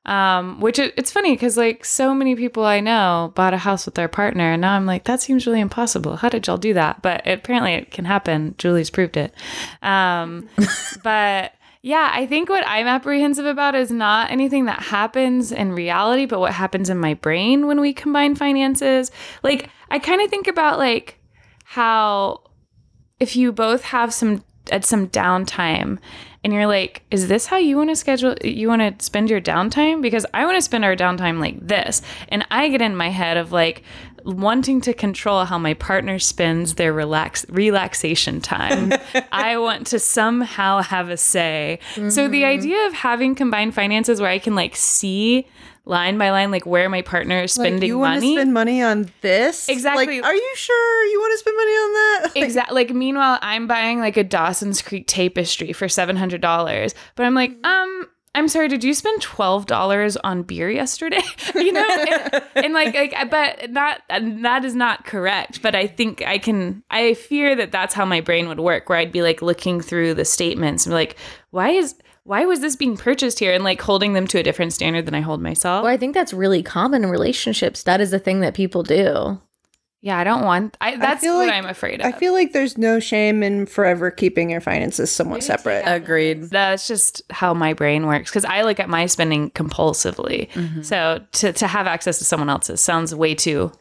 [0.05, 3.85] Um, which it, it's funny because like so many people I know bought a house
[3.85, 6.15] with their partner, and now I'm like, that seems really impossible.
[6.15, 7.01] How did y'all do that?
[7.01, 8.55] But apparently, it can happen.
[8.57, 9.33] Julie's proved it.
[9.81, 10.49] Um,
[11.03, 16.25] but yeah, I think what I'm apprehensive about is not anything that happens in reality,
[16.25, 19.11] but what happens in my brain when we combine finances.
[19.43, 21.19] Like, I kind of think about like
[21.63, 22.41] how
[23.19, 25.99] if you both have some at some downtime
[26.43, 29.41] and you're like is this how you want to schedule you want to spend your
[29.41, 30.01] downtime?
[30.01, 32.01] Because i want to spend our downtime like this.
[32.29, 33.83] And i get in my head of like
[34.29, 38.93] wanting to control how my partner spends their relax relaxation time
[39.31, 44.29] i want to somehow have a say so the idea of having combined finances where
[44.29, 45.45] i can like see
[45.89, 48.53] line by line like where my partner is spending like, you want money to spend
[48.53, 49.67] money on this?
[49.67, 50.21] Exactly.
[50.21, 52.31] Like, are you sure you want to spend money on that?
[52.35, 52.75] Like, Exactly.
[52.75, 57.33] Like, meanwhile, I'm buying like a Dawson's Creek tapestry for seven hundred dollars, but I'm
[57.33, 61.21] like, um, I'm sorry, did you spend twelve dollars on beer yesterday?
[61.55, 65.61] you know, and, and like, like, but not that is not correct.
[65.61, 66.83] But I think I can.
[66.91, 70.13] I fear that that's how my brain would work, where I'd be like looking through
[70.13, 71.17] the statements and like,
[71.49, 74.73] why is why was this being purchased here, and like holding them to a different
[74.73, 75.83] standard than I hold myself.
[75.83, 77.83] Well, I think that's really common in relationships.
[77.83, 79.41] That is the thing that people do.
[80.01, 80.77] Yeah, I don't want.
[80.79, 82.05] I that's feel what like- I'm afraid of.
[82.05, 85.83] I feel like there's no shame in forever keeping your finances somewhat separate.
[85.85, 86.43] Agreed.
[86.43, 90.49] That's just how my brain works because I look at my spending compulsively.
[90.51, 90.83] Mm-hmm.
[90.83, 93.71] So to, to have access to someone else's sounds way too.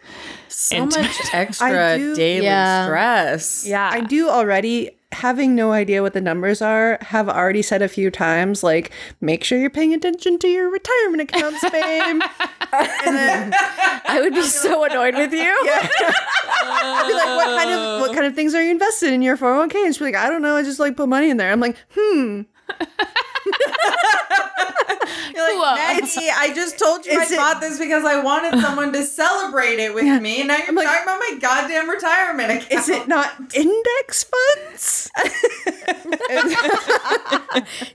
[0.49, 2.85] So And- much extra do- daily Yeah.
[2.87, 3.65] stress.
[3.67, 3.89] Yeah.
[3.93, 8.11] I do already having no idea what the numbers are, have already said a few
[8.11, 8.91] times, like,
[9.21, 12.21] make sure you're paying attention to your retirement accounts, babe.
[13.07, 13.55] and then
[14.07, 15.41] I would be so annoyed with you.
[16.61, 19.37] I'd be like, what kind of what kind of things are you invested in your
[19.37, 19.87] 401k?
[19.87, 21.53] And she'd be like, I don't know, I just like put money in there.
[21.53, 22.43] I'm like, hmm.
[25.35, 25.61] You're Cool.
[25.61, 28.93] like, Maggie, I just told you Is I it- bought this because I wanted someone
[28.93, 30.41] to celebrate it with me.
[30.41, 32.73] And now you're like- talking about my goddamn retirement account.
[32.73, 35.11] Is it not index funds?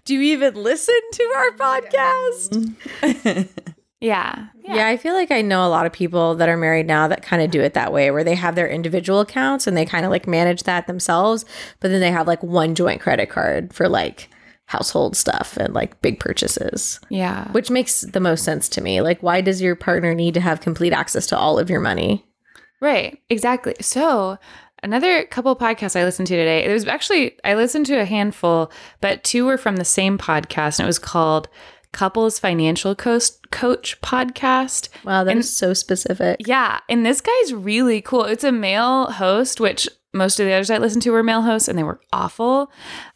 [0.06, 3.50] Do you even listen to our podcast?
[4.04, 4.48] Yeah.
[4.66, 4.90] Yeah.
[4.90, 7.42] I feel like I know a lot of people that are married now that kind
[7.42, 10.12] of do it that way, where they have their individual accounts and they kind of
[10.12, 11.46] like manage that themselves,
[11.80, 14.28] but then they have like one joint credit card for like
[14.66, 17.52] household stuff and like big purchases, Yeah.
[17.52, 19.02] which makes the most sense to me.
[19.02, 22.26] Like, why does your partner need to have complete access to all of your money?
[22.82, 23.76] Right, exactly.
[23.82, 24.38] So,
[24.82, 28.72] another couple podcasts I listened to today, it was actually, I listened to a handful,
[29.02, 31.48] but two were from the same podcast, and it was called
[31.92, 34.90] Couples Financial Coach, Coach Podcast.
[35.06, 36.38] Wow, that is And- so specific.
[36.46, 38.24] Yeah, and this guy's really cool.
[38.26, 41.68] It's a male host, which most of the others I listened to were male hosts,
[41.68, 42.72] and they were awful.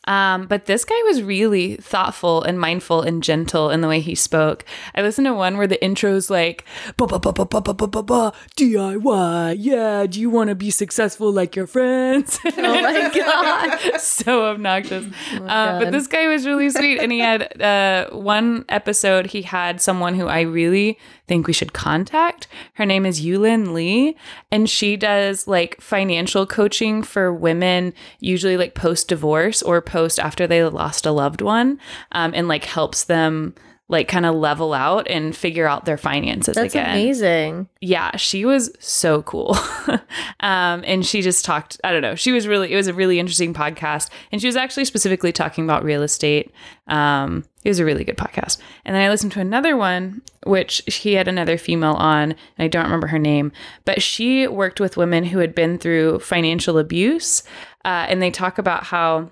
[0.07, 4.15] Um, but this guy was really thoughtful and mindful and gentle in the way he
[4.15, 4.63] spoke.
[4.95, 6.63] I listened to one where the intro's like,
[6.95, 9.55] ba ba ba ba ba ba ba ba ba DIY.
[9.59, 12.39] Yeah, do you want to be successful like your friends?
[12.57, 13.99] Oh my God.
[13.99, 15.05] so obnoxious.
[15.33, 19.27] Oh uh, but this guy was really sweet, and he had uh, one episode.
[19.27, 20.97] He had someone who I really
[21.27, 22.47] think we should contact.
[22.73, 24.15] Her name is Yulin Lee,
[24.51, 30.47] and she does like financial coaching for women, usually like post divorce or post after
[30.47, 31.79] they lost a loved one,
[32.11, 33.53] um, and like helps them
[33.89, 37.69] like kind of level out and figure out their finances That's again amazing.
[37.79, 39.55] yeah, she was so cool.
[40.41, 43.17] um, and she just talked, I don't know, she was really, it was a really
[43.17, 44.09] interesting podcast.
[44.31, 46.51] And she was actually specifically talking about real estate.
[46.87, 48.57] Um, it was a really good podcast.
[48.83, 52.67] And then I listened to another one, which he had another female on, and I
[52.67, 53.53] don't remember her name,
[53.85, 57.43] but she worked with women who had been through financial abuse.
[57.85, 59.29] Uh, and they talk about how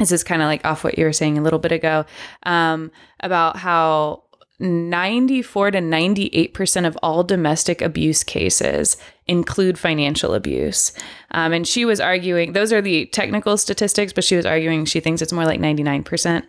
[0.00, 2.04] this is kind of like off what you were saying a little bit ago
[2.44, 2.90] um,
[3.20, 4.24] about how
[4.58, 8.96] 94 to 98% of all domestic abuse cases
[9.26, 10.92] include financial abuse.
[11.30, 15.00] Um, and she was arguing, those are the technical statistics, but she was arguing she
[15.00, 16.42] thinks it's more like 99%.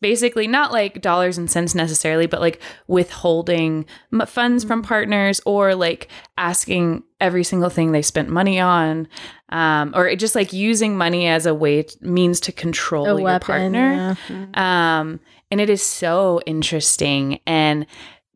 [0.00, 2.60] Basically, not like dollars and cents necessarily, but like
[3.08, 9.08] withholding m- funds from partners or like asking every single thing they spent money on,
[9.48, 13.46] um, or just like using money as a way means to control A your weapon.
[13.46, 14.16] partner.
[14.28, 14.98] yeah.
[15.00, 15.20] Um,
[15.50, 17.40] and it is so interesting.
[17.46, 17.86] And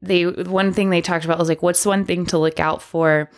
[0.01, 3.29] they one thing they talked about was like, what's one thing to look out for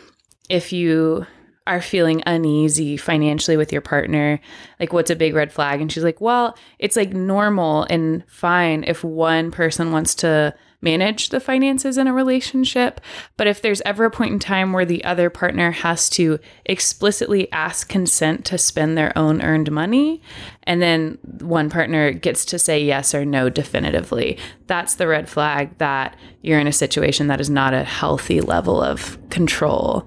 [0.49, 1.27] if you
[1.67, 4.41] are feeling uneasy financially with your partner?
[4.79, 5.81] Like, what's a big red flag?
[5.81, 11.29] And she's like, well, it's like normal and fine if one person wants to manage
[11.29, 13.01] the finances in a relationship.
[13.37, 17.51] But if there's ever a point in time where the other partner has to explicitly
[17.53, 20.23] ask consent to spend their own earned money,
[20.63, 25.77] and then one partner gets to say yes or no definitively, that's the red flag
[25.79, 30.07] that you're in a situation that is not a healthy level of control.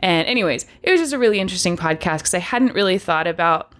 [0.00, 3.74] And, anyways, it was just a really interesting podcast because I hadn't really thought about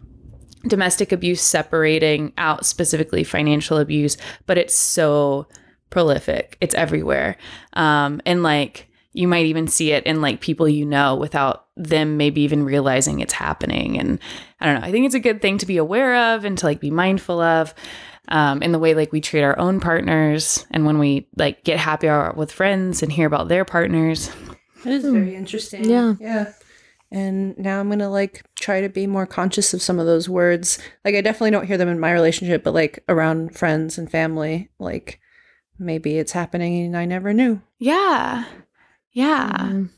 [0.67, 5.47] domestic abuse separating out specifically financial abuse, but it's so
[5.91, 6.57] prolific.
[6.61, 7.37] It's everywhere.
[7.75, 12.17] Um, and like you might even see it in like people you know without them
[12.17, 13.99] maybe even realizing it's happening.
[13.99, 14.19] And
[14.61, 14.87] I don't know.
[14.87, 17.41] I think it's a good thing to be aware of and to like be mindful
[17.41, 17.75] of.
[18.29, 21.79] Um, in the way like we treat our own partners and when we like get
[21.79, 24.33] happy hour with friends and hear about their partners
[24.87, 25.85] It is very interesting.
[25.89, 26.15] Yeah.
[26.21, 26.53] Yeah.
[27.11, 30.29] And now I'm going to like try to be more conscious of some of those
[30.29, 30.79] words.
[31.05, 34.71] Like, I definitely don't hear them in my relationship, but like around friends and family,
[34.79, 35.21] like
[35.79, 37.61] maybe it's happening and I never knew.
[37.79, 38.45] yeah
[39.13, 39.91] yeah Mhm.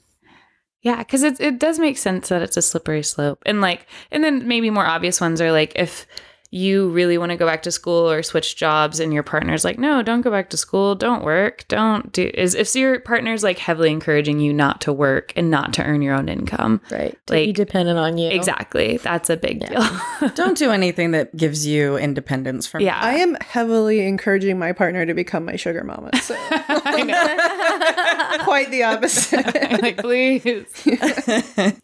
[0.82, 4.22] Yeah, because it it does make sense that it's a slippery slope, and like, and
[4.22, 6.06] then maybe more obvious ones are like if
[6.50, 9.78] you really want to go back to school or switch jobs, and your partner's like,
[9.78, 12.30] no, don't go back to school, don't work, don't do.
[12.32, 16.00] Is if your partner's like heavily encouraging you not to work and not to earn
[16.02, 17.18] your own income, Right.
[17.26, 18.30] To be dependent on you.
[18.30, 19.84] exactly, that's a big deal.
[20.34, 25.04] Don't do anything that gives you independence from yeah, I am heavily encouraging my partner
[25.04, 26.10] to become my sugar mama.
[26.22, 28.38] So I know.
[28.44, 29.82] quite the opposite.
[29.82, 30.64] like, please.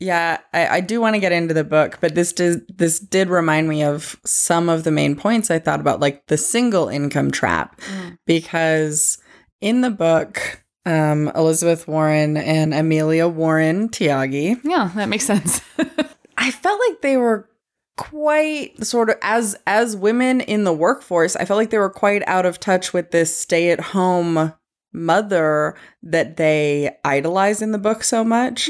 [0.01, 3.29] yeah, I, I do want to get into the book, but this did this did
[3.29, 7.31] remind me of some of the main points I thought about, like the single income
[7.31, 7.81] trap,
[8.27, 9.19] because
[9.61, 15.61] in the book, um, Elizabeth Warren and Amelia Warren Tyagi, Yeah, that makes sense.
[16.37, 17.49] I felt like they were
[17.97, 22.25] quite sort of as as women in the workforce i felt like they were quite
[22.27, 24.53] out of touch with this stay at home
[24.95, 28.69] mother that they idolize in the book so much.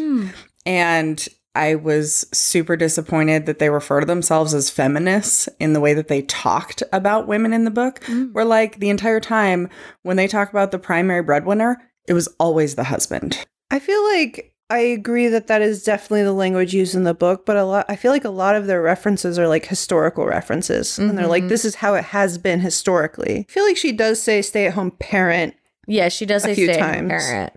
[0.66, 5.94] And i was super disappointed that they refer to themselves as feminists in the way
[5.94, 8.32] that they talked about women in the book mm.
[8.32, 9.68] where like the entire time
[10.02, 14.55] when they talk about the primary breadwinner it was always the husband I feel like
[14.70, 17.86] I agree that that is definitely the language used in the book, but a lot
[17.88, 21.42] I feel like a lot of their references are like historical references, and they're like,
[21.42, 21.48] mm-hmm.
[21.48, 25.55] "This is how it has been historically." I feel like she does say "stay-at-home parent."
[25.86, 27.52] Yeah, she does say stay-at-home parent.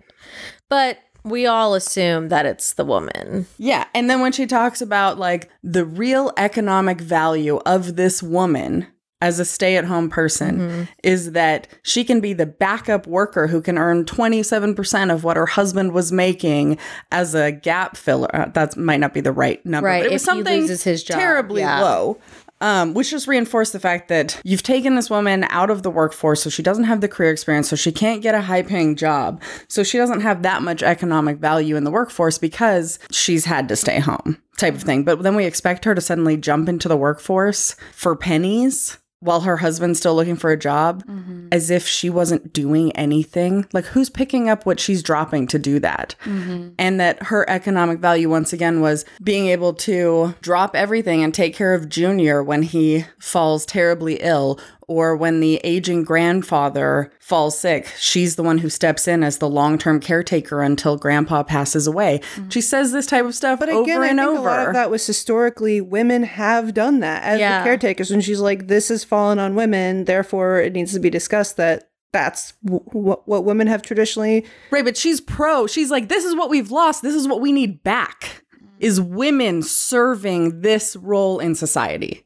[0.68, 3.46] But we all assume that it's the woman.
[3.58, 3.86] Yeah.
[3.94, 8.86] And then when she talks about like the real economic value of this woman
[9.20, 13.60] as a stay at home person is that she can be the backup worker who
[13.60, 16.78] can earn 27% of what her husband was making
[17.10, 18.34] as a gap filler.
[18.34, 19.88] Uh, that might not be the right number.
[19.88, 21.80] Right, But it was if he something loses his job, terribly yeah.
[21.80, 22.18] low.
[22.60, 26.42] Um, which just reinforced the fact that you've taken this woman out of the workforce,
[26.42, 29.40] so she doesn't have the career experience, so she can't get a high paying job.
[29.68, 33.76] So she doesn't have that much economic value in the workforce because she's had to
[33.76, 35.04] stay home, type of thing.
[35.04, 39.56] But then we expect her to suddenly jump into the workforce for pennies while her
[39.56, 41.48] husband's still looking for a job mm-hmm.
[41.50, 43.66] as if she wasn't doing anything.
[43.72, 46.14] Like, who's picking up what she's dropping to do that?
[46.24, 46.70] Mm-hmm.
[46.78, 51.54] And that her economic value, once again, was being able to drop everything and take
[51.54, 54.60] care of Junior when he falls terribly ill.
[54.88, 59.48] Or when the aging grandfather falls sick, she's the one who steps in as the
[59.48, 62.20] long term caretaker until grandpa passes away.
[62.36, 62.50] Mm.
[62.50, 64.48] She says this type of stuff But over again, I and think over.
[64.48, 67.58] a lot of that was historically women have done that as Yeah.
[67.60, 71.10] the caretakers, and she's like, "This has fallen on women, therefore it needs to be
[71.10, 75.66] discussed that." That's w- w- what women have traditionally Right, but she's pro.
[75.66, 77.02] She's like, this is what we've lost.
[77.02, 78.44] This is what we need back.
[78.56, 78.66] Mm.
[78.80, 82.24] Is women serving this role in society.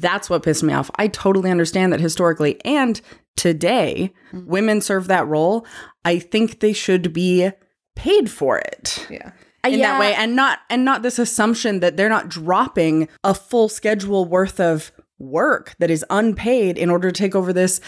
[0.00, 0.90] That's what pissed me off.
[0.96, 3.00] I totally understand that historically and
[3.36, 4.46] today, mm-hmm.
[4.48, 5.66] women serve that role.
[6.04, 7.50] I think they should be
[7.96, 9.30] paid for it Yeah.
[9.64, 13.68] in that way and not and not this assumption that they're not dropping a full
[13.68, 17.80] schedule worth of work that is unpaid in order to take over this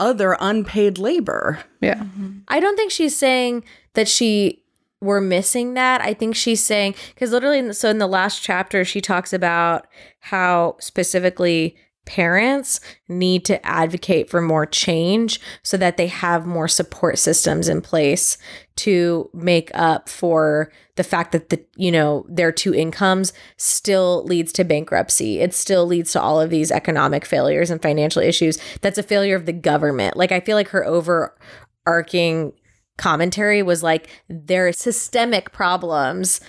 [0.00, 1.60] other unpaid labor.
[1.80, 2.02] Yeah.
[2.48, 4.63] I don't think she's saying that she
[5.00, 6.00] we're missing that.
[6.00, 9.32] I think she's saying because literally, in the, so in the last chapter, she talks
[9.32, 9.86] about
[10.20, 17.18] how specifically parents need to advocate for more change so that they have more support
[17.18, 18.36] systems in place
[18.76, 24.52] to make up for the fact that the you know their two incomes still leads
[24.52, 25.40] to bankruptcy.
[25.40, 28.58] It still leads to all of these economic failures and financial issues.
[28.80, 30.16] That's a failure of the government.
[30.16, 32.52] Like i feel like her overarching
[32.96, 36.40] commentary was like there are systemic problems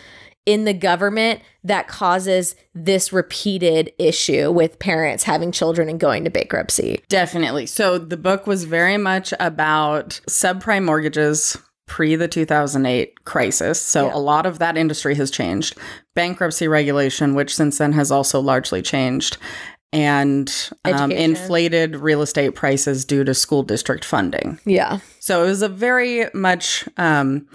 [0.45, 6.29] in the government that causes this repeated issue with parents having children and going to
[6.29, 7.01] bankruptcy.
[7.09, 7.65] Definitely.
[7.65, 13.81] So the book was very much about subprime mortgages pre the 2008 crisis.
[13.81, 14.15] So Yeah.
[14.15, 15.75] a lot of that industry has changed.
[16.15, 19.37] Bankruptcy regulation, which since then has also largely changed.
[19.93, 24.59] And um, inflated real estate prices due to school district funding.
[24.65, 24.99] Yeah.
[25.19, 27.47] So it was a very much um,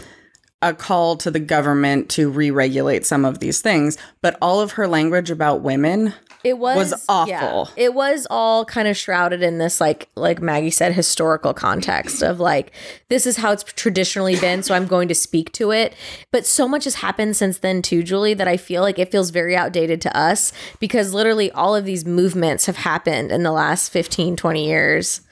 [0.63, 3.97] a call to the government to re regulate some of these things.
[4.21, 6.13] But all of her language about women
[6.45, 7.31] It was, Was awful.
[7.31, 7.65] yeah.
[7.77, 12.41] it was all kind of shrouded in this like like Maggie said historical context of
[12.41, 12.73] like
[13.09, 15.95] this is how it's traditionally been so I'm going to speak to it.
[16.31, 19.31] But so much has happened since then too, Julie, that I feel like it feels
[19.31, 23.91] very outdated to us because literally all of these movements have happened in the last
[23.91, 25.23] 15 20 years.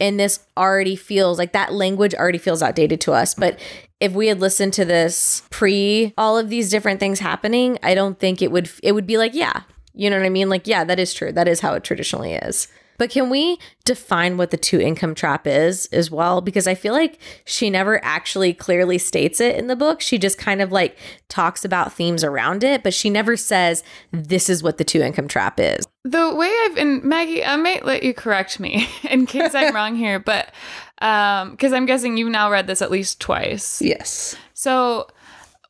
[0.00, 3.34] And this already feels like that language already feels outdated to us.
[3.34, 3.58] But
[4.00, 8.18] if we had listened to this pre all of these different things happening, I don't
[8.18, 9.62] think it would it would be like, yeah,
[9.94, 10.48] you know what I mean?
[10.48, 11.32] Like, yeah, that is true.
[11.32, 12.68] That is how it traditionally is.
[12.98, 16.40] But can we define what the two income trap is as well?
[16.40, 20.00] Because I feel like she never actually clearly states it in the book.
[20.00, 20.96] She just kind of like
[21.28, 23.82] talks about themes around it, but she never says
[24.12, 25.86] this is what the two income trap is.
[26.04, 29.96] The way I've and Maggie, I might let you correct me in case I'm wrong
[29.96, 30.52] here, but
[30.98, 33.82] um, because I'm guessing you've now read this at least twice.
[33.82, 34.36] Yes.
[34.52, 35.08] So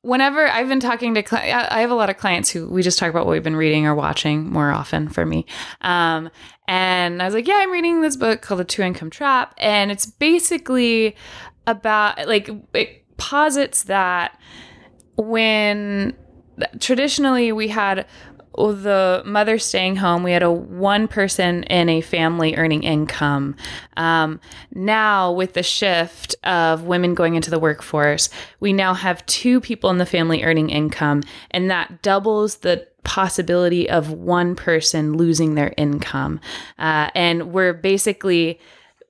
[0.04, 2.98] whenever I've been talking to cli- I have a lot of clients who we just
[2.98, 5.46] talk about what we've been reading or watching more often for me.
[5.80, 6.30] Um,
[6.68, 9.90] and I was like, yeah, I'm reading this book called The Two Income Trap, and
[9.90, 11.16] it's basically
[11.66, 14.38] about like it posits that
[15.16, 16.14] when
[16.80, 18.06] traditionally we had
[18.56, 23.56] the mother staying home we had a one person in a family earning income
[23.96, 24.40] um,
[24.74, 28.28] now with the shift of women going into the workforce
[28.60, 33.88] we now have two people in the family earning income and that doubles the possibility
[33.88, 36.40] of one person losing their income.
[36.78, 38.58] Uh, and we're basically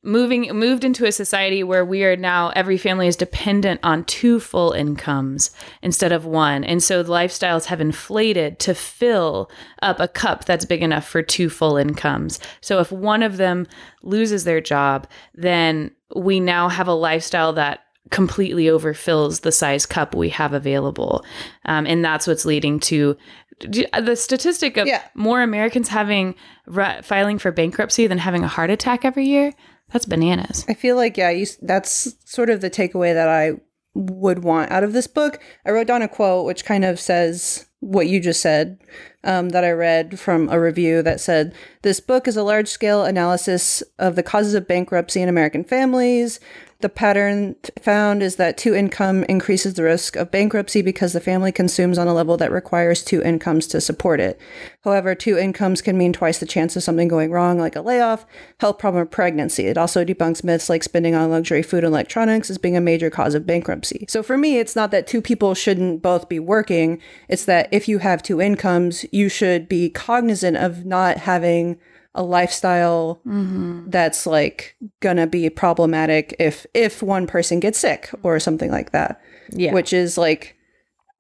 [0.05, 4.39] moving moved into a society where we are now every family is dependent on two
[4.39, 5.51] full incomes
[5.83, 6.63] instead of one.
[6.63, 9.51] And so the lifestyles have inflated to fill
[9.83, 12.39] up a cup that's big enough for two full incomes.
[12.61, 13.67] So if one of them
[14.03, 17.81] loses their job then we now have a lifestyle that
[18.11, 21.25] completely overfills the size cup we have available.
[21.65, 23.17] Um, and that's what's leading to
[23.61, 25.01] the statistic of Yeah.
[25.15, 26.35] more americans having
[26.67, 29.53] ri- filing for bankruptcy than having a heart attack every year
[29.95, 30.67] that's bananas.
[30.69, 33.53] I feel like yeah, you, that's sort of the takeaway that I
[33.95, 35.41] would want out of this book.
[35.65, 38.81] I wrote down a quote which kind of says what you just said
[39.23, 43.05] um, that I read from a review that said this book is a large scale
[43.05, 46.41] analysis of the causes of bankruptcy in American families.
[46.81, 51.53] The pattern found is that two income increases the risk of bankruptcy because the family
[51.53, 54.39] consumes on a level that requires two incomes to support it.
[54.83, 58.27] However, two incomes can mean twice the chance of something going wrong, like a layoff,
[58.61, 59.67] health problem, or pregnancy.
[59.67, 63.09] It also debunks myths like spending on luxury food and electronics as being a major
[63.09, 64.05] cause of bankruptcy.
[64.09, 67.89] So for me, it's not that two people shouldn't both be working, it's that if
[67.89, 71.79] you have two incomes, you should be cognizant of not having
[72.15, 78.71] a lifestyle that's like gonna be problematic if if one person gets sick or something
[78.71, 79.73] like that Yeah.
[79.73, 80.57] which is like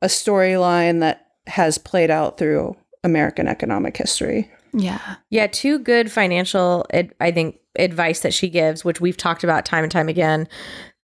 [0.02, 4.50] a storyline that has played out through American economic history.
[4.72, 5.16] Yeah.
[5.30, 9.64] Yeah, two good financial, ad- I think, advice that she gives, which we've talked about
[9.64, 10.48] time and time again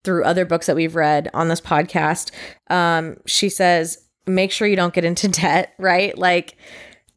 [0.04, 2.32] through other books that we've read on this podcast.
[2.70, 6.18] Um, she says, make sure you don't get into debt, right?
[6.18, 6.56] Like,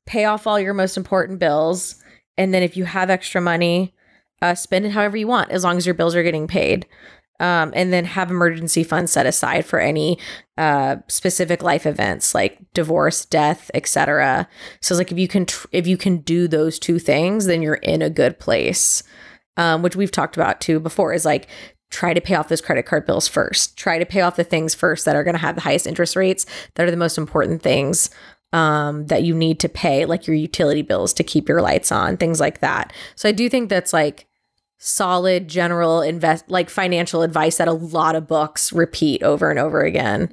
[0.06, 1.99] pay off all your most important bills.
[2.36, 3.94] And then if you have extra money,
[4.42, 6.86] uh, spend it however you want, as long as your bills are getting paid.
[7.38, 10.18] Um, and then have emergency funds set aside for any
[10.58, 14.46] uh, specific life events like divorce, death, etc.
[14.82, 17.62] So it's like if you can tr- if you can do those two things, then
[17.62, 19.02] you're in a good place.
[19.56, 21.48] Um, which we've talked about too before is like
[21.90, 23.76] try to pay off those credit card bills first.
[23.76, 26.16] Try to pay off the things first that are going to have the highest interest
[26.16, 26.44] rates.
[26.74, 28.10] That are the most important things
[28.53, 32.16] um, that you need to pay, like your utility bills to keep your lights on,
[32.16, 32.92] things like that.
[33.14, 34.26] So I do think that's like
[34.82, 39.82] solid general invest like financial advice that a lot of books repeat over and over
[39.82, 40.32] again.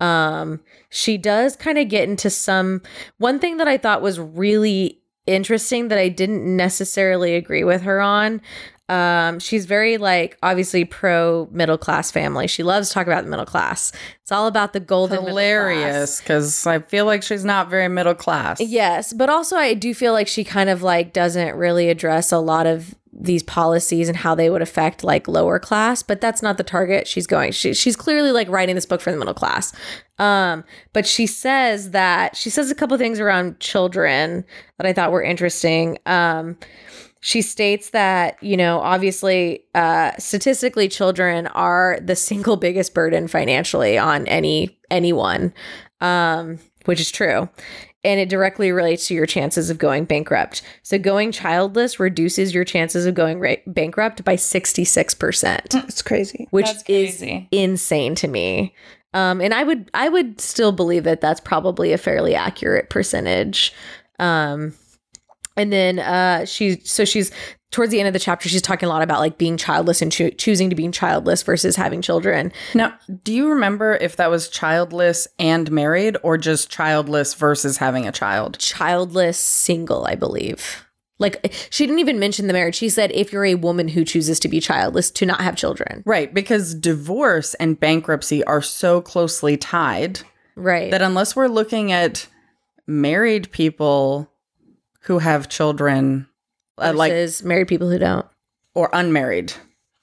[0.00, 2.82] Um, she does kind of get into some
[3.18, 8.00] one thing that I thought was really interesting that I didn't necessarily agree with her
[8.00, 8.40] on.
[8.88, 12.46] Um, she's very like obviously pro middle class family.
[12.46, 13.92] She loves to talk about the middle class.
[14.22, 15.24] It's all about the golden.
[15.24, 18.60] Hilarious because I feel like she's not very middle class.
[18.60, 22.38] Yes, but also I do feel like she kind of like doesn't really address a
[22.38, 26.56] lot of these policies and how they would affect like lower class, but that's not
[26.56, 27.52] the target she's going.
[27.52, 29.72] She, she's clearly like writing this book for the middle class.
[30.18, 34.44] Um, but she says that she says a couple things around children
[34.78, 35.98] that I thought were interesting.
[36.06, 36.56] Um,
[37.20, 43.98] she states that you know obviously uh, statistically children are the single biggest burden financially
[43.98, 45.52] on any anyone
[46.00, 47.48] um, which is true
[48.04, 50.62] and it directly relates to your chances of going bankrupt.
[50.82, 56.46] So going childless reduces your chances of going ra- bankrupt by 66% It's crazy.
[56.50, 58.74] which That's is insane to me.
[59.14, 63.72] Um, and i would i would still believe that that's probably a fairly accurate percentage.
[64.18, 64.74] Um,
[65.56, 67.30] and then uh she so she's
[67.70, 70.10] towards the end of the chapter she's talking a lot about like being childless and
[70.10, 72.52] choo- choosing to be childless versus having children.
[72.74, 72.94] Now,
[73.24, 78.12] do you remember if that was childless and married or just childless versus having a
[78.12, 78.58] child?
[78.58, 80.84] childless single i believe.
[81.18, 82.76] Like she didn't even mention the marriage.
[82.76, 86.02] She said if you're a woman who chooses to be childless to not have children.
[86.06, 90.20] Right, because divorce and bankruptcy are so closely tied
[90.54, 90.90] right.
[90.90, 92.28] that unless we're looking at
[92.86, 94.30] married people
[95.02, 96.28] who have children,
[96.80, 98.26] uh, like versus married people who don't
[98.74, 99.52] or unmarried,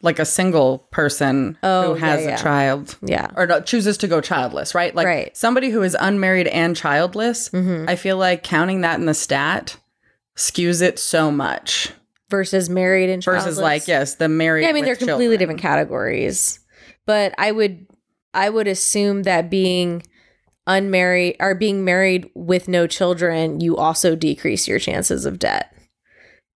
[0.02, 4.08] like a single person Oh, who has yeah, a child yeah or no, chooses to
[4.08, 4.94] go childless, right?
[4.94, 5.28] Like Right.
[5.28, 5.36] Mm-hmm.
[5.36, 9.78] somebody who is unmarried and childless, I feel like counting that in the stat
[10.36, 11.92] skews it so much
[12.30, 13.58] versus married and versus childless.
[13.64, 14.64] like yes, the married.
[14.64, 15.40] Yeah, I mean they're with completely children.
[15.40, 16.60] different categories.
[17.06, 17.86] But I would
[18.34, 20.04] I would assume that being
[20.68, 25.72] unmarried or being married with no children, you also decrease your chances of debt.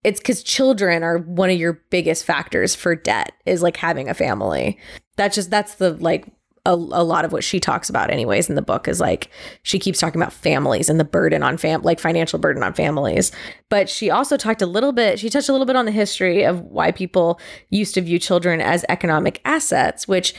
[0.03, 4.13] It's cuz children are one of your biggest factors for debt is like having a
[4.13, 4.77] family.
[5.17, 6.27] That's just that's the like
[6.65, 9.29] a, a lot of what she talks about anyways in the book is like
[9.63, 13.31] she keeps talking about families and the burden on fam like financial burden on families
[13.69, 16.43] but she also talked a little bit she touched a little bit on the history
[16.43, 17.39] of why people
[17.69, 20.33] used to view children as economic assets which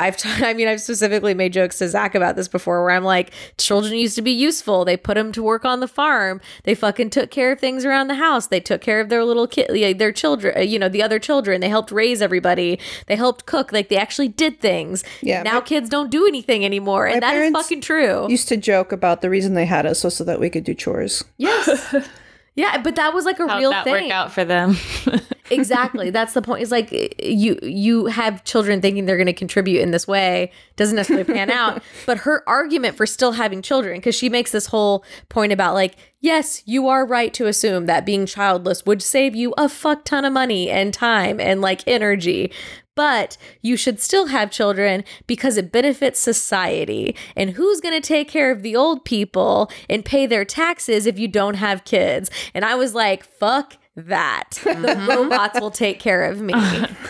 [0.00, 3.04] I've, t- I mean, I've specifically made jokes to Zach about this before where I'm
[3.04, 4.84] like, children used to be useful.
[4.84, 6.40] They put them to work on the farm.
[6.64, 8.48] They fucking took care of things around the house.
[8.48, 11.60] They took care of their little kid, their children, uh, you know, the other children.
[11.60, 12.80] They helped raise everybody.
[13.06, 13.72] They helped cook.
[13.72, 15.04] Like they actually did things.
[15.22, 17.06] Yeah, Now my- kids don't do anything anymore.
[17.06, 18.26] And that is fucking true.
[18.28, 20.74] Used to joke about the reason they had us was so that we could do
[20.74, 21.22] chores.
[21.38, 21.94] yes.
[22.56, 22.78] yeah.
[22.82, 24.04] But that was like a How'd real that thing.
[24.06, 24.76] work out for them?
[25.50, 29.32] exactly that's the point it's like eh, you you have children thinking they're going to
[29.32, 33.98] contribute in this way doesn't necessarily pan out but her argument for still having children
[33.98, 38.06] because she makes this whole point about like yes you are right to assume that
[38.06, 42.50] being childless would save you a fuck ton of money and time and like energy
[42.94, 47.16] but you should still have children because it benefits society.
[47.36, 51.18] And who's going to take care of the old people and pay their taxes if
[51.18, 52.30] you don't have kids?
[52.54, 54.50] And I was like, fuck that.
[54.64, 56.54] The robots will take care of me.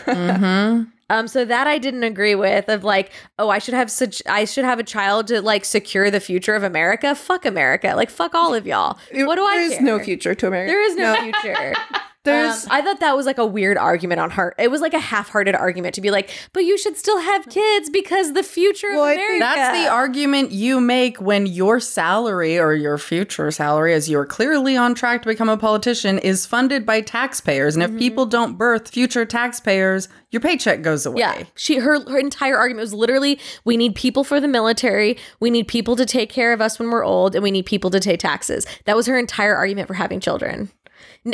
[1.10, 4.46] Um, so that I didn't agree with of like, oh, I should have such I
[4.46, 7.14] should have a child to like secure the future of America.
[7.14, 7.92] Fuck America.
[7.94, 8.98] Like fuck all of y'all.
[9.12, 9.82] What do I There's care?
[9.82, 10.72] no future to America.
[10.72, 11.74] There is no future.
[12.24, 14.54] There's Um, I thought that was like a weird argument on her.
[14.58, 17.90] It was like a half-hearted argument to be like, but you should still have kids
[17.90, 19.38] because the future Well, of America.
[19.40, 24.76] That's the argument you make when your salary or your future salary, as you're clearly
[24.76, 27.76] on track to become a politician, is funded by taxpayers.
[27.76, 31.20] And if people don't birth future taxpayers, your paycheck goes away.
[31.20, 35.50] Yeah, she her her entire argument was literally we need people for the military, we
[35.50, 38.00] need people to take care of us when we're old, and we need people to
[38.00, 38.66] pay taxes.
[38.86, 40.70] That was her entire argument for having children.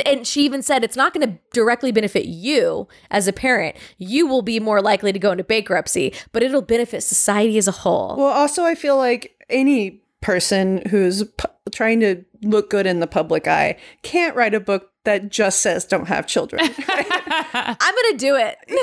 [0.05, 3.75] And she even said it's not going to directly benefit you as a parent.
[3.97, 7.71] You will be more likely to go into bankruptcy, but it'll benefit society as a
[7.71, 8.15] whole.
[8.17, 8.27] well.
[8.27, 13.47] Also, I feel like any person who's p- trying to look good in the public
[13.47, 16.61] eye can't write a book that just says don't have children.
[16.87, 18.57] I'm going to do it.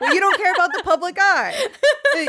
[0.00, 1.54] well, you don't care about the public eye.
[2.14, 2.28] Like,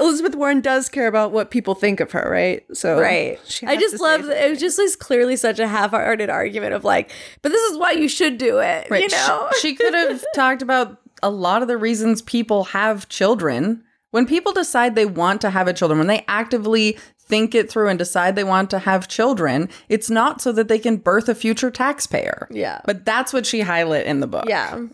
[0.00, 2.64] Elizabeth Warren does care about what people think of her, right?
[2.76, 3.38] So Right.
[3.46, 6.84] she I just love that it was just like clearly such a half-hearted argument of
[6.84, 7.12] like,
[7.42, 8.88] but this is why you should do it.
[8.90, 9.02] Right.
[9.02, 9.48] You know?
[9.54, 13.84] She, she could have talked about a lot of the reasons people have children.
[14.10, 17.88] When people decide they want to have a children, when they actively think it through
[17.88, 21.34] and decide they want to have children, it's not so that they can birth a
[21.34, 22.46] future taxpayer.
[22.50, 22.80] Yeah.
[22.84, 24.44] But that's what she highlight in the book.
[24.48, 24.86] Yeah.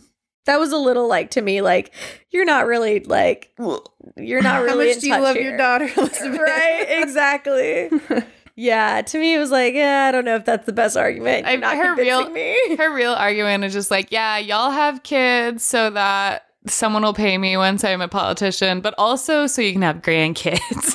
[0.48, 1.92] That was a little like to me, like,
[2.30, 3.54] you're not really like
[4.16, 4.70] you're not really.
[4.70, 5.50] How much in do you love here.
[5.50, 6.40] your daughter, Elizabeth?
[6.40, 7.90] Right, exactly.
[8.56, 11.46] yeah, to me it was like, yeah, I don't know if that's the best argument.
[11.46, 12.76] You're I, not her real me.
[12.76, 17.36] her real argument is just like, yeah, y'all have kids so that someone will pay
[17.36, 20.94] me once I'm a politician, but also so you can have grandkids.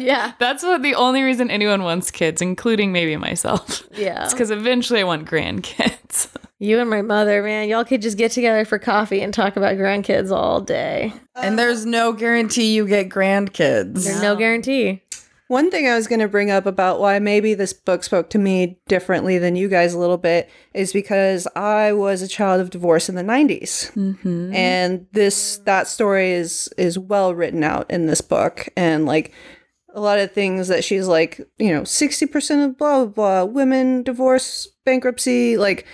[0.00, 0.32] yeah.
[0.38, 3.82] That's what the only reason anyone wants kids, including maybe myself.
[3.94, 4.24] Yeah.
[4.24, 6.28] It's because eventually I want grandkids.
[6.58, 9.76] You and my mother, man, y'all could just get together for coffee and talk about
[9.76, 11.12] grandkids all day.
[11.34, 14.04] And there's no guarantee you get grandkids.
[14.04, 15.02] There's no guarantee.
[15.48, 18.38] One thing I was going to bring up about why maybe this book spoke to
[18.38, 22.70] me differently than you guys a little bit is because I was a child of
[22.70, 23.92] divorce in the 90s.
[23.92, 24.54] Mm-hmm.
[24.54, 29.32] And this that story is is well written out in this book and like
[29.94, 34.02] a lot of things that she's like, you know, 60% of blah blah blah women
[34.02, 35.86] divorce bankruptcy like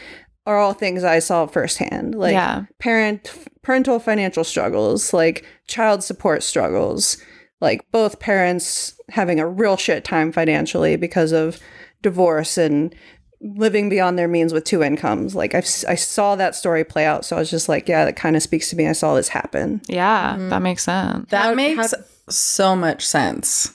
[0.47, 2.15] are all things I saw firsthand.
[2.15, 2.65] Like Yeah.
[2.79, 3.31] parent
[3.63, 7.19] parental financial struggles, like child support struggles,
[7.61, 11.59] like both parents having a real shit time financially because of
[12.03, 12.95] divorce and
[13.43, 15.35] living beyond their means with two incomes.
[15.35, 17.25] Like I've, si saw that story play out.
[17.25, 18.87] So I was just like, yeah, that kind of speaks to me.
[18.89, 19.81] I saw this happen.
[19.89, 20.49] Yeah, mm-hmm.
[20.51, 21.29] that makes sense.
[21.31, 23.75] That How- makes how- so much sense.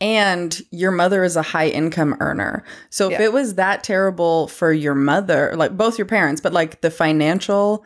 [0.00, 2.64] And your mother is a high income earner.
[2.90, 3.22] So if Yeah.
[3.26, 7.84] it was that terrible for your mother, like both your parents, but like the financial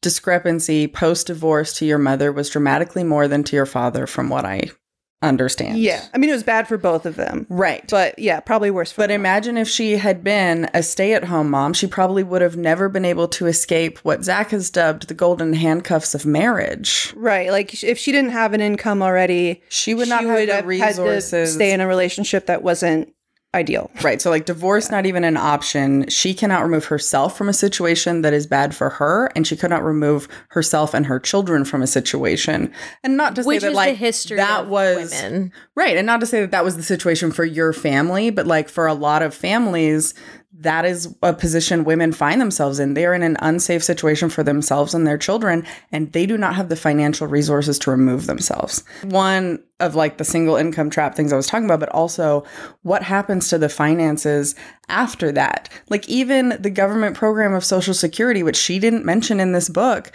[0.00, 4.44] discrepancy post divorce to your mother was dramatically more than to your father, from what
[4.44, 4.70] I
[5.22, 5.78] understand.
[5.78, 6.04] Yeah.
[6.14, 7.46] I mean, it was bad for both of them.
[7.48, 7.84] Right.
[7.88, 11.50] But yeah, probably worse for But imagine if she had been a stay at home
[11.50, 15.14] mom, she probably would have never been able to escape what Zach has dubbed the
[15.14, 17.12] golden handcuffs of marriage.
[17.16, 17.50] Right.
[17.50, 20.66] Like if she didn't have an income already, She would not have the had to
[20.68, 21.54] resources.
[21.54, 23.12] stay in a relationship that wasn't
[23.54, 23.90] ideal.
[24.02, 24.20] Right.
[24.20, 26.08] So, like, divorce not even an option.
[26.08, 29.70] She cannot remove herself from a situation that is bad for her, and she could
[29.70, 32.72] not remove herself and her children from a situation.
[33.02, 35.52] And not to Which say that, like, history that was women.
[35.74, 38.68] right, and not to say that that was the situation for your family, but like
[38.68, 40.12] for a lot of families,
[40.52, 42.94] that is a position women find themselves in.
[42.94, 46.54] They are in an unsafe situation for themselves and their children, and they do not
[46.54, 48.82] have the financial resources to remove themselves.
[49.02, 52.44] One of like the single income trap things I was talking about, but also
[52.82, 54.54] what happens to the finances
[54.88, 55.68] after that.
[55.90, 60.12] Like even the government program of Social Security, which she didn't mention in this book,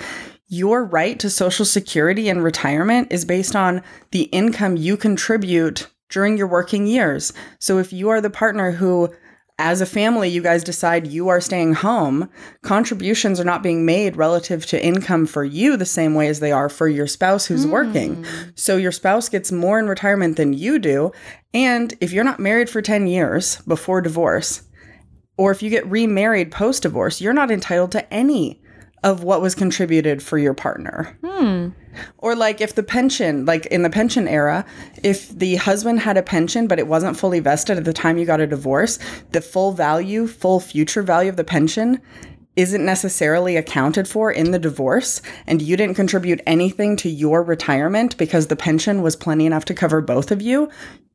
[0.48, 6.38] your right to Social Security and retirement is based on the income you contribute during
[6.38, 7.34] your working years.
[7.60, 9.14] So if you are the partner who
[9.60, 12.30] as a family, you guys decide you are staying home,
[12.64, 16.52] contributions are not being made relative to income for you the same way as they
[16.52, 17.72] are for your spouse who's hmm.
[17.72, 18.26] working.
[18.56, 21.12] So your spouse gets more in retirement than you do.
[21.54, 24.64] And if you're not married for 10 years before divorce,
[25.38, 28.62] or if you get remarried post divorce, you're not entitled to any
[29.04, 31.18] of what was contributed for your partner.
[31.24, 31.70] Hmm.
[32.18, 34.66] Or like if the pension, like in the pension era,
[35.04, 38.26] if the husband had a pension but it wasn't fully vested at the time you
[38.26, 39.00] got a divorce,
[39.32, 42.02] the full value, full future value of the pension
[42.56, 48.16] isn't necessarily accounted for in the divorce and you didn't contribute anything to your retirement
[48.18, 50.70] because the pension was plenty enough to cover both of you,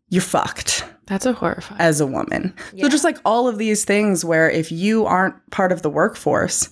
[0.09, 1.81] you're fucked That's a horrifying.
[1.81, 2.55] as a woman.
[2.77, 6.71] So just like all of these things where if you aren't part of the workforce,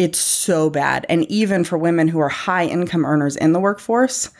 [0.00, 1.04] it's so bad.
[1.10, 4.30] And even for women who are high income earners in the workforce,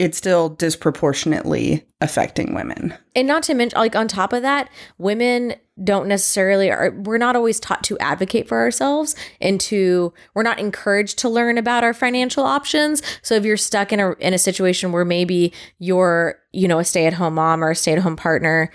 [0.00, 2.92] it's still disproportionately affecting women.
[3.14, 4.68] And not to mention, like on top of that,
[4.98, 6.90] women don't necessarily are.
[6.90, 11.56] We're not always taught to advocate for ourselves, and to we're not encouraged to learn
[11.56, 13.00] about our financial options.
[13.22, 16.84] So if you're stuck in a in a situation where maybe you're you know a
[16.84, 18.72] stay at home mom or a stay at home partner,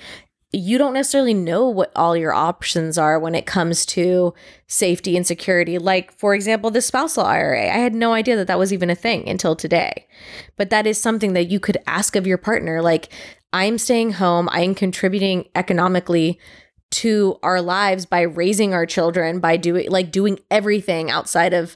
[0.56, 4.34] you don't necessarily know what all your options are when it comes to
[4.68, 5.78] safety and security.
[5.78, 7.64] Like, for example, the spousal IRA.
[7.66, 10.08] I had no idea that that was even a thing until today.
[10.56, 12.82] But that is something that you could ask of your partner.
[12.82, 13.10] Like,
[13.54, 16.40] I'm staying home, I am contributing economically
[16.92, 21.76] to our lives by raising our children, by doing like doing everything outside of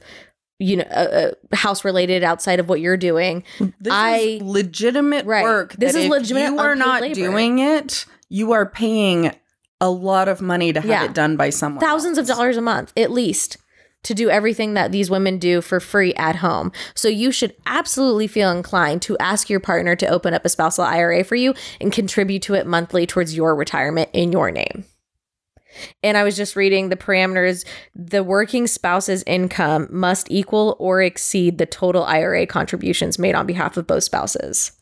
[0.58, 3.42] you know uh, uh, house related outside of what you're doing
[3.80, 5.42] This I- is legitimate Right.
[5.42, 5.72] work.
[5.74, 7.14] This is legitimate You are not labor.
[7.14, 8.06] doing it.
[8.30, 9.32] You are paying
[9.80, 11.04] a lot of money to have Yeah.
[11.04, 11.80] it done by someone.
[11.84, 13.56] thousands of dollars a month at least
[14.02, 16.72] to do everything that these women do for free at home.
[16.94, 20.84] So you should absolutely feel inclined to ask your partner to open up a spousal
[20.84, 21.52] IRA for you
[21.82, 24.84] and contribute to it monthly towards your retirement in your name.
[26.02, 27.64] And I was just reading the parameters.
[27.94, 33.76] The working spouse's income must equal or exceed the total IRA contributions made on behalf
[33.76, 34.72] of both spouses.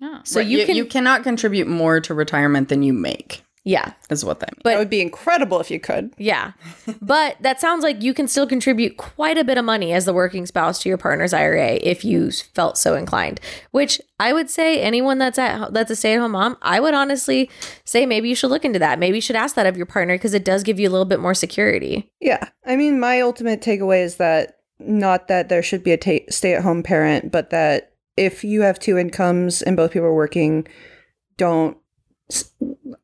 [0.00, 0.20] Oh.
[0.24, 3.42] So Right, you can, you cannot contribute more to retirement than you make.
[3.64, 4.60] yeah, Is what that means.
[4.62, 6.14] But- that would be incredible if you could.
[6.16, 6.52] Yeah.
[7.02, 10.12] but that sounds like you can still contribute quite a bit of money as the
[10.14, 13.40] working spouse to your partner's IRA if you felt so inclined.
[13.72, 17.50] Which I would say anyone that's at that's a stay-at-home mom, I would honestly
[17.84, 18.98] say maybe you should look into that.
[18.98, 21.04] Maybe you should ask that of your partner because it does give you a little
[21.04, 22.10] bit more security.
[22.20, 22.48] Yeah.
[22.64, 26.54] I mean, my ultimate takeaway is that not that there should be a ta- stay
[26.54, 27.87] at home parent, but that
[28.18, 30.66] if you have two incomes and both people are working,
[31.36, 31.76] don't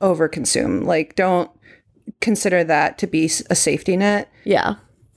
[0.01, 0.85] overconsume.
[0.85, 1.51] Like, don't
[2.21, 4.31] consider that to be a safety net.
[4.45, 4.75] Yeah.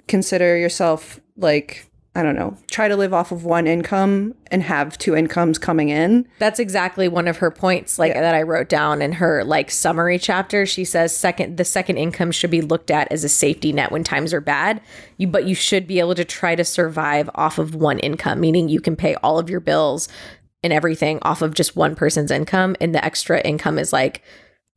[0.07, 1.86] Consider yourself like,
[2.17, 5.89] I don't know, try to live off of one income and have two incomes coming
[5.89, 6.27] in.
[6.39, 10.17] That's exactly one of her points like that I wrote down in her like summary
[10.17, 10.65] chapter.
[10.65, 14.03] She says second the second income should be looked at as a safety net when
[14.03, 14.81] times are bad.
[15.17, 18.67] You but you should be able to try to survive off of one income, meaning
[18.67, 20.09] you can pay all of your bills
[20.63, 24.23] and everything off of just one person's income and the extra income is like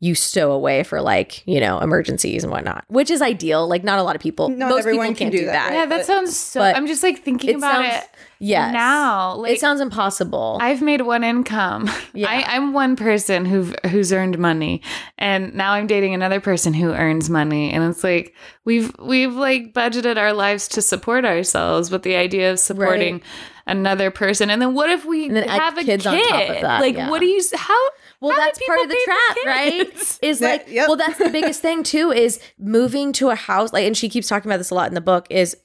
[0.03, 3.69] you stow away for like, you know, emergencies and whatnot, which is ideal.
[3.69, 5.73] Like not a lot of people Not most everyone people can do do that, that.
[5.75, 6.63] yeah, that but- sounds so.
[6.63, 8.73] I'm just like thinking It about sounds it yes.
[8.73, 9.35] now.
[9.37, 10.57] Like, it sounds impossible.
[10.61, 11.91] I've made one income.
[12.15, 12.29] Yeah.
[12.31, 14.81] I, I'm one person who who's earned money,
[15.19, 18.35] and now I'm dating another person who earns money, and it's like
[18.65, 23.21] we've we've like budgeted our lives to support ourselves, but the idea of supporting
[23.67, 26.09] another person, and then what if we And then add have a kids kid?
[26.11, 27.11] on top of that, like, yeah.
[27.11, 27.41] what do you?
[27.55, 27.89] How?
[28.21, 29.93] Well, how that's part of the trap, right?
[29.93, 30.19] kids?
[30.23, 30.89] Is Yeah, like, yep.
[30.89, 32.11] well, that's the biggest thing too.
[32.11, 34.95] Is moving to a house, like, and she keeps talking about this a lot in
[34.95, 35.27] the book.
[35.31, 35.57] Is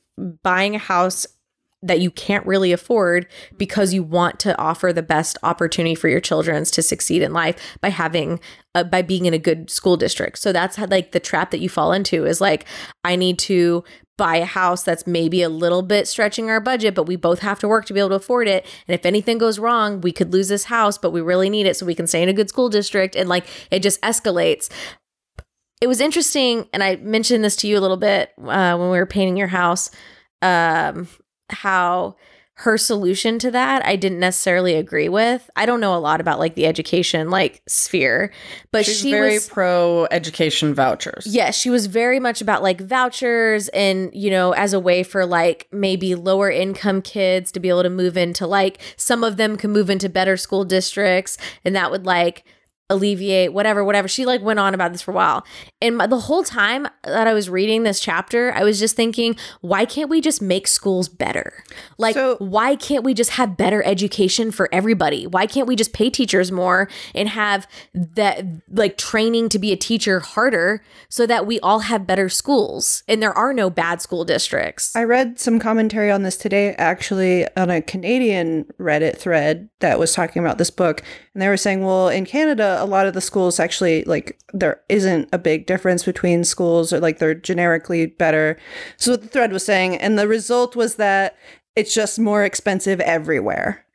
[0.43, 1.27] buying a house
[1.85, 3.27] that you can't really afford
[3.57, 7.77] because you want to offer the best opportunity for your children to succeed in life
[7.79, 8.39] by having
[8.73, 10.39] uh, by being in a good school district.
[10.39, 12.65] So that's how, like the trap that you fall into is like
[13.03, 13.83] I need to
[14.17, 17.59] buy a house that's maybe a little bit stretching our budget, but we both have
[17.59, 18.65] to work to be able to afford it.
[18.87, 21.75] And if anything goes wrong, we could lose this house, but we really need it
[21.75, 23.15] so we can stay in a good school district.
[23.15, 24.69] And like it just escalates.
[25.81, 28.97] It was interesting, and I mentioned this to you a little bit uh, when we
[28.97, 29.91] were painting your house.
[30.41, 31.07] Um,
[31.49, 32.15] how
[32.59, 35.49] her solution to that I didn't necessarily agree with.
[35.57, 38.31] I don't know a lot about like the education like sphere,
[38.71, 41.27] but She's she very was pro education vouchers.
[41.27, 45.25] Yes, she was very much about like vouchers and, you know, as a way for
[45.25, 49.57] like maybe lower income kids to be able to move into like some of them
[49.57, 52.45] can move into better school districts and that would like
[52.89, 54.07] alleviate whatever whatever.
[54.07, 55.45] She like went on about this for a while.
[55.81, 59.35] And my, the whole time that i was reading this chapter i was just thinking
[59.61, 61.63] why can't we just make schools better?
[61.97, 65.25] Like So- why can't we just have better education for everybody?
[65.27, 69.75] Why can't we just pay teachers more and have that like training to be a
[69.77, 73.03] teacher harder so that we all have better schools?
[73.07, 74.95] And there are no bad school districts.
[74.95, 80.13] I read some commentary on this today, actually, on a Canadian Reddit thread that was
[80.13, 81.01] talking about this book.
[81.33, 84.81] And they were saying, well, in Canada, a lot of the schools actually, like, there
[84.89, 88.57] isn't a big difference between schools or like they're generically better.
[88.97, 91.37] So, what the thread was saying, and the result was that
[91.75, 93.85] it's just more expensive everywhere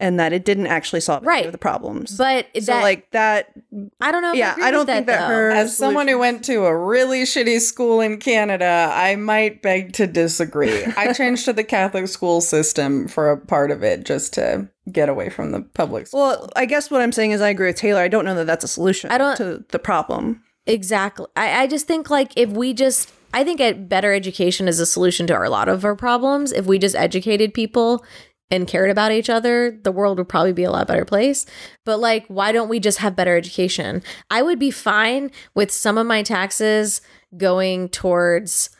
[0.00, 2.16] and that it didn't actually solve any of the problems.
[2.18, 3.52] but so, that like, that,
[4.00, 5.34] i don't know if yeah, agree I don't with think that though.
[5.34, 9.92] her- As someone who went to a really shitty school in Canada, I might beg
[9.94, 10.84] to disagree.
[10.96, 15.08] I changed to the Catholic school system for a part of it just to get
[15.08, 16.20] away from the public school.
[16.20, 18.00] well, I guess what I'm saying is I agree with Taylor.
[18.02, 20.42] I don't know that that's a solution I don't- to the problem.
[20.66, 21.26] Exactly.
[21.36, 24.86] I, I just think like if we just I think a better education is a
[24.86, 26.52] solution to a lot of our problems.
[26.52, 28.04] If we just educated people
[28.54, 31.46] and cared about each other, the world would probably be a lot better place.
[31.84, 34.02] But like, why don't we just have better education?
[34.30, 37.00] I would be fine with some of my taxes
[37.36, 38.70] going towards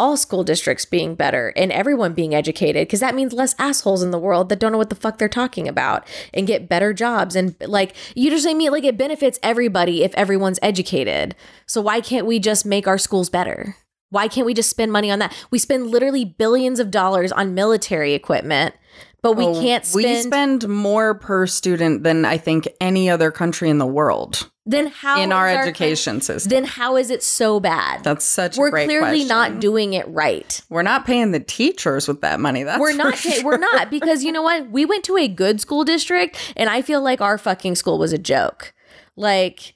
[0.00, 4.12] all school districts being better and everyone being educated because that means less assholes in
[4.12, 7.36] the world that don't know what the fuck they're talking about and get better jobs
[7.36, 11.36] and like you just I mean like it benefits everybody if everyone's educated.
[11.66, 13.76] So why can't we just make our schools better?
[14.08, 15.34] Why can't we just spend money on that?
[15.50, 18.74] We spend literally billions of dollars on military equipment,
[19.22, 23.30] but we Oh, can't spend, We spend more per student than I think any other
[23.30, 26.48] country in the world then how in our is education system.
[26.50, 28.04] then how is it so bad?
[28.04, 29.28] That's such a We're clearly question.
[29.28, 30.60] not doing it right.
[30.68, 32.62] We're not paying the teachers with that money.
[32.62, 35.60] That's we're not pay- we're not because you know what we went to a good
[35.60, 38.72] school district and i feel like our fucking school was a joke
[39.16, 39.74] like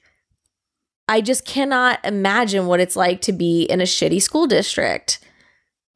[1.09, 5.19] i just cannot imagine what it's like to be in a shitty school district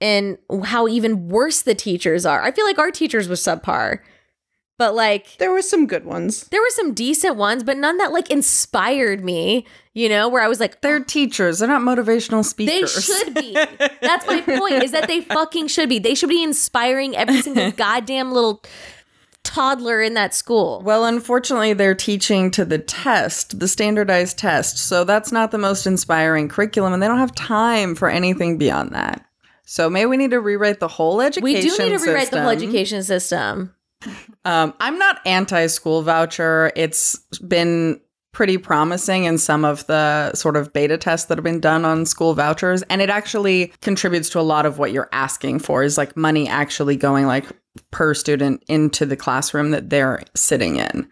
[0.01, 3.99] and how even worse the teachers are i feel like our teachers were subpar
[4.77, 6.45] but like There were some good ones.
[6.45, 10.47] there were some decent ones but none that like inspired me you know where i
[10.47, 11.03] was like They're oh.
[11.03, 11.59] teachers.
[11.59, 12.95] They're not motivational speakers.
[12.95, 13.53] they should be.
[14.01, 14.81] That's my point.
[14.83, 15.99] Is that they fucking should be.
[15.99, 18.63] They should be inspiring every single goddamn little
[19.43, 20.81] toddler in that school.
[20.85, 24.77] Well, unfortunately, they're teaching to the test, the standardized test.
[24.77, 28.91] So that's not the most inspiring curriculum, and they don't have time for anything beyond
[28.93, 29.25] that.
[29.69, 31.83] So maybe we need to rewrite the whole education system.
[31.85, 33.75] we do need to rewrite the whole education system.
[34.43, 36.71] Um, I'm not anti school voucher.
[36.75, 38.01] It's been
[38.31, 42.07] pretty promising in some of the sort of beta tests that have been done on
[42.07, 42.81] school vouchers.
[42.89, 46.47] And it actually contributes to a lot of what you're asking for is like money
[46.47, 47.45] actually going like
[47.91, 51.07] per student into the classroom that they're sitting in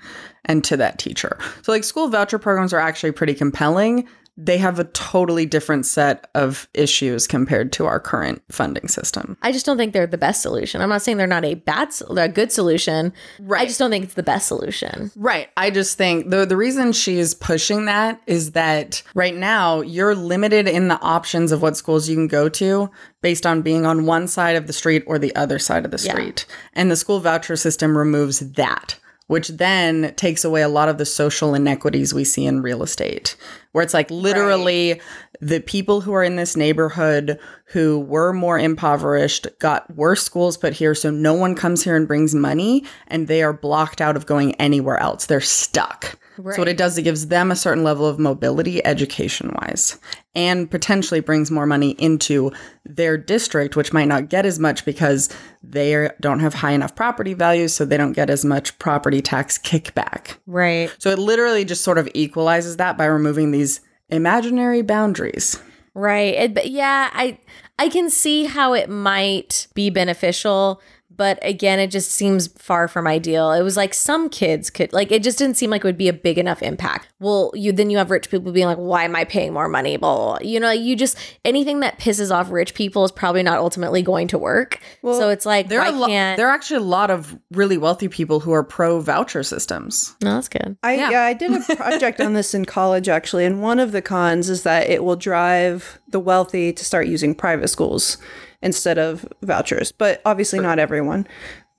[0.46, 1.38] and to that teacher.
[1.62, 4.08] So like school voucher programs are actually pretty compelling.
[4.38, 9.36] They have a totally different set of issues compared to our current funding system.
[9.42, 10.82] I just don't think they're the best solution.
[10.82, 13.14] I'm not saying they're not a bad, a good solution.
[13.40, 13.62] Right.
[13.62, 15.12] I just don't think it's the best solution.
[15.16, 15.50] Right.
[15.58, 20.68] I just think the the reason she's pushing that is that right now you're limited
[20.68, 24.28] in the options of what schools you can go to based on being on one
[24.28, 26.08] side of the street or the other side of the street.
[26.08, 26.18] Yeah.
[26.18, 26.46] street.
[26.74, 28.96] And the school voucher system removes that,
[29.28, 33.36] which then takes away a lot of the social inequities we see in real estate.
[33.74, 35.02] Where it's like literally
[35.40, 40.74] the people who are in this neighborhood who were more impoverished got worse schools put
[40.74, 44.26] here so no one comes here and brings money and they are blocked out of
[44.26, 45.26] going anywhere else.
[45.26, 46.18] They're stuck.
[46.38, 49.98] So what it does it gives them a certain level of mobility education wise
[50.36, 52.52] and potentially brings more money into
[52.86, 55.30] their district which might not get as much because
[55.64, 59.58] they don't have high enough property values so they don't get as much property tax
[59.58, 60.38] kickback.
[60.46, 60.94] Right.
[61.00, 65.60] so it literally just sort of equalizes that by removing these imaginary boundaries.
[65.94, 66.36] Right.
[66.36, 67.40] It, but yeah, I
[67.80, 70.82] I can see how it might be beneficial,
[71.18, 73.52] but again, it just seems far from ideal.
[73.52, 76.08] It was like some kids could like it just didn't seem like it would be
[76.08, 77.08] a big enough impact.
[77.20, 79.98] Well, you then you have rich people being like, "Why am I paying more money?"
[79.98, 80.48] Blah, blah, blah.
[80.48, 84.28] You know, you just anything that pisses off rich people is probably not ultimately going
[84.30, 84.80] to work.
[85.02, 86.38] Well, so it's like, There why are lo- can't?
[86.38, 90.16] there are actually a lot of really wealthy people who are pro voucher systems.
[90.24, 90.78] no, that's good.
[90.84, 91.10] I Yeah.
[91.12, 91.22] yeah.
[91.24, 94.64] I did a project on this in college actually, and one of the cons is
[94.64, 98.18] that it will drive the wealthy to start using private schools
[98.62, 99.92] instead of vouchers.
[99.92, 101.28] But obviously not everyone.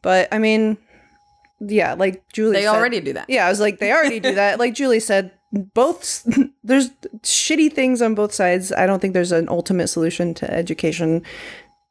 [0.02, 0.78] But I mean,
[1.60, 3.26] yeah, like Julie They said- already do that.
[3.28, 4.58] Yeah, I was like, they already do that.
[4.58, 6.26] Like Julie said, both
[6.64, 6.90] there's
[7.22, 8.72] shitty things on both sides.
[8.72, 11.22] I don't think there's an ultimate solution to education.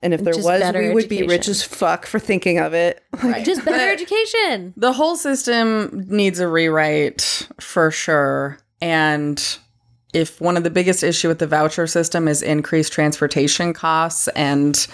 [0.03, 2.73] And if there Just was, better we would be rich as fuck for thinking of
[2.75, 3.03] it.
[3.43, 4.73] Just better education.
[4.77, 8.59] The whole system needs a rewrite for sure.
[8.79, 9.43] And
[10.14, 14.88] if one of the biggest issue with the voucher system is increased transportation costs and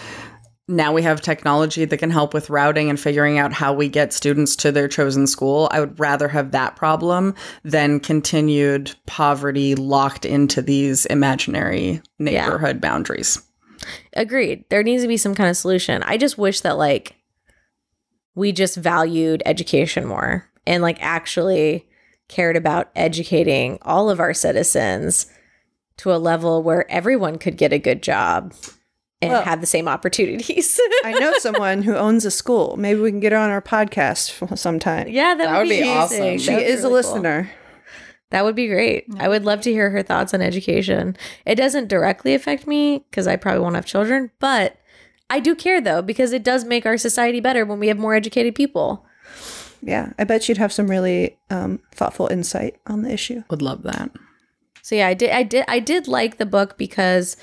[0.67, 4.13] now we have technology that can help with routing and figuring out how we get
[4.13, 5.67] students to their chosen school.
[5.71, 13.41] I would rather have that problem than continued poverty locked into these imaginary neighborhood boundaries.
[14.13, 14.63] Agreed.
[14.69, 16.01] There needs to be some kind of solution.
[16.03, 17.17] I just wish that like
[18.33, 21.85] we just valued education more and like actually
[22.27, 25.27] cared about educating all of our citizens
[25.97, 28.53] to a level where everyone could get a good job
[29.21, 30.79] and Well- have the same opportunities.
[31.03, 32.75] I know someone who owns a school.
[32.77, 35.07] Maybe we can get her on our podcast sometime.
[35.09, 36.37] yeah, that, That would would be, be awesome.
[36.39, 37.11] She That would be is a really cool.
[37.13, 37.51] listener.
[38.31, 39.05] That would be great.
[39.19, 41.15] I would love to hear her thoughts on education.
[41.45, 44.75] It doesn't directly affect me because I probably won't have children, but
[45.29, 48.15] I do care though because it does make our society better when we have more
[48.15, 49.05] educated people.
[49.85, 53.43] Yeah, I bet you'd have some really um, thoughtful insight on the issue.
[53.49, 54.11] Would love that.
[54.81, 57.37] So yeah, I did I did I did like the book because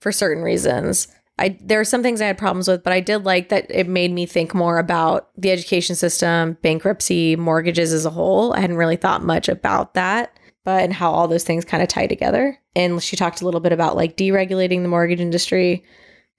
[0.00, 1.08] for certain reasons.
[1.40, 3.88] I there are some things I had problems with, but I did like that it
[3.88, 8.52] made me think more about the education system, bankruptcy, mortgages as a whole.
[8.54, 11.88] I hadn't really thought much about that, but and how all those things kind of
[11.88, 12.58] tie together.
[12.74, 15.84] And she talked a little bit about like deregulating the mortgage industry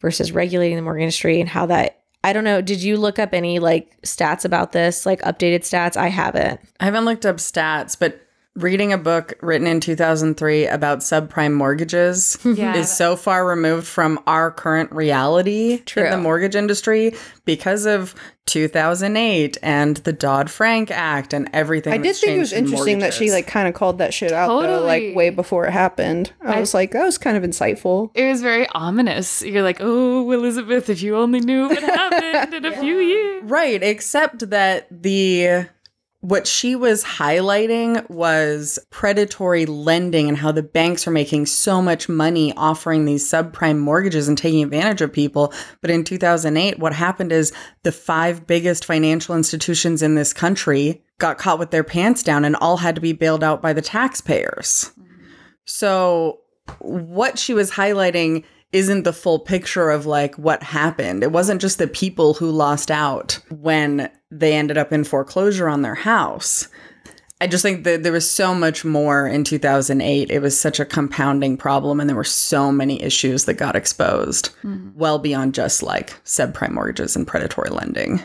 [0.01, 3.33] versus regulating the mortgage industry and how that I don't know, did you look up
[3.33, 5.95] any like stats about this, like updated stats?
[5.95, 6.59] I haven't.
[6.79, 8.21] I haven't looked up stats, but
[8.59, 12.75] reading a book written in 2003 about subprime mortgages Yeah.
[12.75, 17.13] is so far removed from our current reality in the mortgage industry
[17.45, 18.13] because of
[18.45, 21.93] 2008 and the Dodd-Frank Act and everything.
[21.93, 23.99] I did that's think it was changed in interesting that she like kind of called
[23.99, 26.33] that shit out though, like way before it happened.
[26.43, 28.09] I, I- was like, that was kind of insightful.
[28.15, 29.41] It was very ominous.
[29.43, 33.43] You're like, oh, Elizabeth, if you only knew what happened in a few years.
[33.43, 35.67] Right, except that the
[36.21, 42.09] what she was highlighting was predatory lending and how the banks are making so much
[42.09, 45.53] money offering these subprime mortgages and taking advantage of people.
[45.81, 47.53] But in 2008, what happened is
[47.83, 52.55] the five biggest financial institutions in this country got caught with their pants down and
[52.57, 54.91] all had to be bailed out by the taxpayers.
[55.63, 56.41] So
[56.79, 61.23] what she was highlighting isn't the full picture of like what happened.
[61.23, 65.81] It wasn't just the people who lost out when they ended up in foreclosure on
[65.81, 66.67] their house.
[67.41, 70.29] I just think that there was so much more in 2008.
[70.29, 74.49] It was such a compounding problem, and there were so many issues that got exposed,
[74.61, 74.89] mm-hmm.
[74.93, 78.21] well beyond just like subprime mortgages and predatory lending.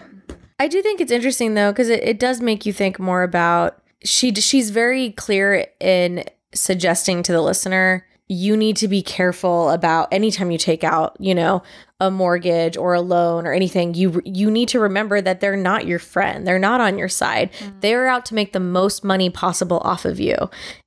[0.59, 3.81] I do think it's interesting though because it, it does make you think more about
[4.05, 6.25] she she's very clear in
[6.55, 11.35] suggesting to the listener you need to be careful about anytime you take out you
[11.35, 11.63] know
[12.01, 15.87] a mortgage or a loan or anything you you need to remember that they're not
[15.87, 16.47] your friend.
[16.47, 17.53] They're not on your side.
[17.53, 17.81] Mm.
[17.81, 20.37] They're out to make the most money possible off of you.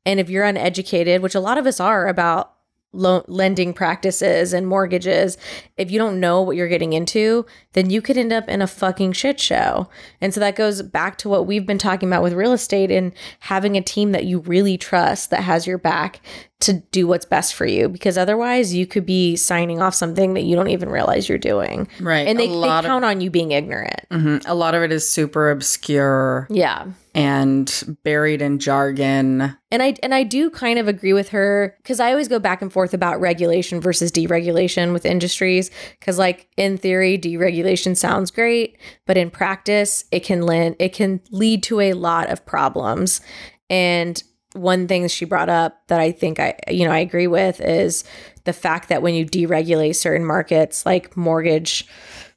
[0.05, 2.53] And if you're uneducated which a lot of us are about
[2.97, 5.37] loan lending practices and mortgages
[5.77, 8.65] if you don't know what you're getting into then you could end up in a
[8.65, 9.87] fucking shit show.
[10.19, 13.13] And so that goes back to what we've been talking about with real estate and
[13.41, 16.19] having a team that you really trust that has your back
[16.61, 20.41] to do what's best for you because otherwise you could be signing off something that
[20.41, 21.87] you don't even realize you're doing.
[22.01, 22.27] Right.
[22.27, 24.01] and they, they lot of- count on you being ignorant.
[24.11, 24.43] Mhm.
[24.47, 26.47] A lot of it is super obscure.
[26.49, 26.87] Yeah
[27.17, 29.57] and buried in jargon.
[29.71, 32.61] And I and I do kind of agree with her because I always go back
[32.61, 35.71] and forth about regulation versus deregulation with industries.
[35.99, 41.19] Because like in theory, deregulation sounds great, but in practice, it can lend it can
[41.31, 43.19] lead to a lot of problems.
[43.67, 44.21] And
[44.53, 48.03] one thing she brought up that I think I you know I agree with is
[48.43, 51.87] the fact that when you deregulate certain markets like mortgage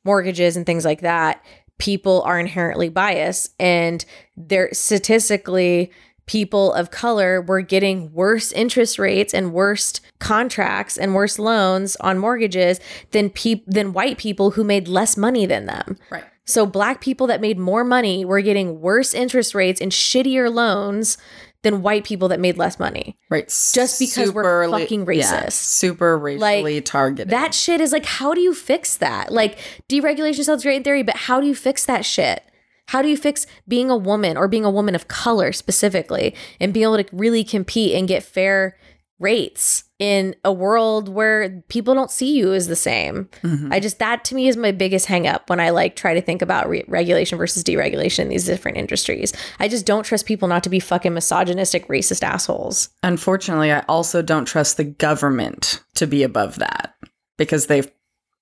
[0.04, 1.44] mortgages and things like that,
[1.80, 4.04] people are inherently biased and
[4.36, 5.90] they're statistically
[6.26, 12.16] people of color were getting worse interest rates and worse contracts and worse loans on
[12.18, 12.78] mortgages
[13.10, 15.96] than peop- than white people who made less money than them.
[16.08, 16.22] Right.
[16.44, 21.18] So black people that made more money were getting worse interest rates and shittier loans
[21.62, 23.18] than white people that made less money.
[23.28, 23.46] Right.
[23.48, 25.52] Just because we're fucking yeah, racist.
[25.52, 27.30] super racially targeted.
[27.30, 29.30] That shit is like, how do you fix that?
[29.30, 29.58] Like,
[29.88, 32.42] deregulation sounds great in theory, but how do you fix that shit?
[32.86, 36.74] How do you fix being a woman or being a woman of color specifically and
[36.74, 38.76] being able to really compete and get fair
[39.20, 43.28] rates in a world where people don't see you as the same?
[43.42, 43.72] Mhm.
[43.72, 46.22] I just, that to me is my biggest hang up when I like try to
[46.22, 49.32] think about re- regulation versus deregulation in these different industries.
[49.58, 52.88] I just don't trust people not to be fucking misogynistic, racist assholes.
[53.02, 56.94] Unfortunately, I also don't trust the government to be above that
[57.36, 57.90] because they've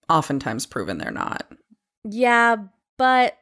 [0.09, 1.51] oftentimes proven they're not.
[2.05, 2.57] Yeah,
[2.99, 3.37] but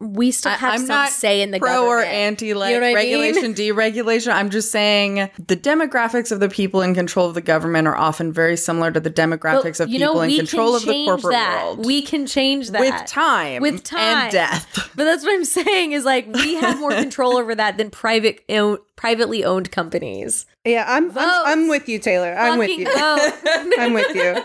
[0.00, 1.84] we still have I'm some not say in the government.
[1.84, 3.20] Pro or anti like You know what I mean?
[3.20, 4.32] regulation, deregulation.
[4.32, 8.32] I'm just saying the demographics of the people in control of the government are often
[8.32, 11.64] very similar to the demographics of you know, people in control of the corporate that.
[11.64, 11.84] world.
[11.84, 14.00] We can change that with time, With time.
[14.00, 14.90] and death.
[14.96, 18.42] But that's what I'm saying is like we have more control over that than private
[19.00, 20.44] privately owned companies.
[20.62, 22.34] Yeah, I'm, I'm I'm with you, Taylor.
[22.38, 22.86] I'm with you.
[23.78, 24.36] I'm with you.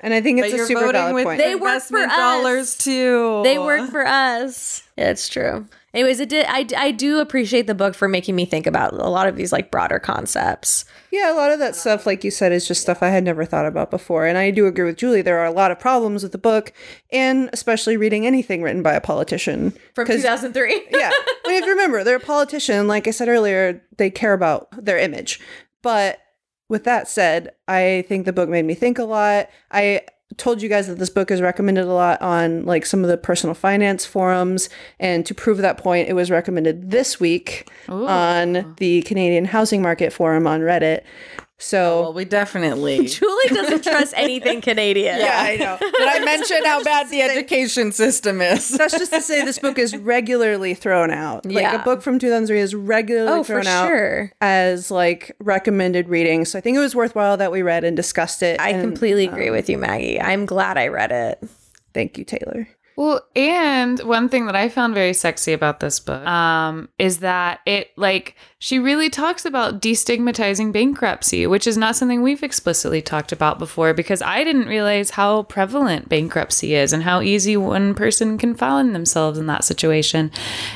[0.00, 1.38] And I think it's But a you're super voting valid with point.
[1.38, 2.16] They work for us.
[2.16, 3.42] dollars too.
[3.44, 4.82] they work for us.
[4.96, 5.66] Yeah, it's true.
[5.94, 6.44] Anyways, it did.
[6.48, 9.52] I, I do appreciate the book for making me think about a lot of these
[9.52, 10.84] like broader concepts.
[11.12, 13.44] Yeah, a lot of that stuff, like you said, is just stuff I had never
[13.44, 14.26] thought about before.
[14.26, 15.22] And I do agree with Julie.
[15.22, 16.72] There are a lot of problems with the book,
[17.12, 19.72] and especially reading anything written by a politician.
[19.94, 20.86] from 2003.
[20.90, 21.12] yeah.
[21.12, 22.88] I mean, if you remember, they're a politician.
[22.88, 25.38] Like I said earlier, they care about their image.
[25.80, 26.18] But
[26.68, 29.48] with that said, I think the book made me think a lot.
[29.70, 30.00] I
[30.36, 33.16] told you guys that this book is recommended a lot on like some of the
[33.16, 34.68] personal finance forums.
[34.98, 40.12] And to prove that point, it was recommended this week on the Canadian Housing Market
[40.12, 41.02] Forum on Reddit.
[41.64, 43.06] So Well, we definitely.
[43.06, 45.18] Julie doesn't trust anything Canadian.
[45.18, 45.78] yeah, I know.
[45.80, 48.68] Did I mention how bad the education system is?
[48.68, 51.46] That's just to say this book is regularly thrown out.
[51.46, 51.80] Like Yeah.
[51.80, 54.32] a book from 2003 is regularly Oh, for thrown out sure.
[54.42, 56.44] as like recommended reading.
[56.44, 58.60] So I think it was worthwhile that we read and discussed it.
[58.60, 60.20] I and completely agree with you, Maggie.
[60.20, 61.42] I'm glad I read it.
[61.94, 62.68] thank you, Taylor.
[62.96, 67.58] Well, and one thing that I found very sexy about this book um, is that
[67.66, 73.30] it, like, she really talks about destigmatizing bankruptcy, which is not something we've explicitly talked
[73.30, 78.38] about before because I didn't realize how prevalent bankruptcy is and how easy one person
[78.38, 80.30] can find themselves in that situation.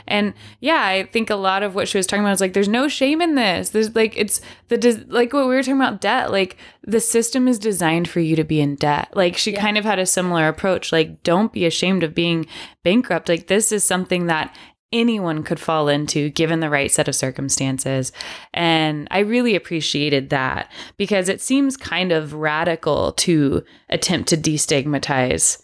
[0.06, 2.68] And yeah, I think a lot of what she was talking about is like, there's
[2.68, 3.70] no shame in this.
[3.70, 7.58] There's like, it's the, like what we were talking about debt, like, the system is
[7.58, 9.08] designed for you to be in debt.
[9.14, 10.92] Like, she kind of had a similar approach.
[10.92, 12.46] Like, don't be ashamed of being
[12.82, 13.30] bankrupt.
[13.30, 14.54] Like, this is something that
[14.92, 18.12] anyone could fall into given the right set of circumstances.
[18.54, 25.62] And I really appreciated that because it seems kind of radical to attempt to destigmatize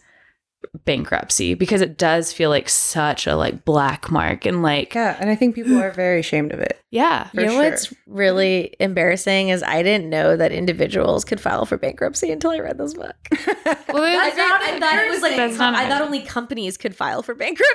[0.85, 5.29] bankruptcy because it does feel like such a like black mark and like Yeah, and
[5.29, 6.79] I think people are very ashamed of it.
[6.91, 7.63] yeah you know sure.
[7.63, 12.59] what's really embarrassing is I didn't know that individuals could file for bankruptcy until I
[12.59, 13.15] read this book.
[13.31, 16.77] well, I it's- thought, I thought it was like That's not I thought only companies
[16.77, 17.65] could file for bankruptcy.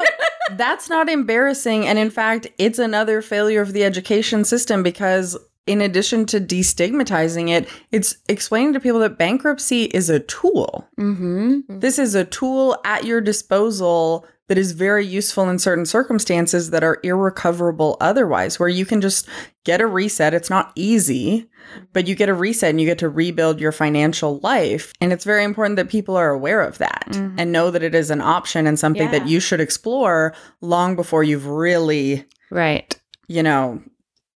[0.52, 1.86] That's not embarrassing.
[1.86, 7.50] And in fact, it's another failure of the education system because, in addition to destigmatizing
[7.50, 10.88] it, it's explaining to people that bankruptcy is a tool.
[10.98, 11.62] Mhm.
[11.68, 16.82] This is a tool at your disposal that is very useful in certain circumstances that
[16.82, 19.26] are irrecoverable otherwise, where you can just
[19.64, 20.34] get a reset.
[20.34, 21.48] It's not easy,
[21.92, 24.92] but you get a reset and you get to rebuild your financial life.
[25.00, 28.10] And it's very important that people are aware of that and know that it is
[28.10, 32.98] an option and something that you should explore long before you've really, right
[33.28, 33.80] you know,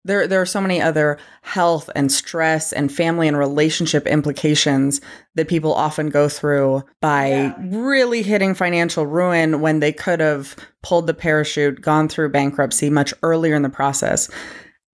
[0.05, 4.99] there, there are so many other health and stress and family and relationship implications
[5.35, 11.07] that people often go through by really hitting financial ruin when they could have pulled
[11.07, 14.29] the parachute, gone through bankruptcy much earlier in the process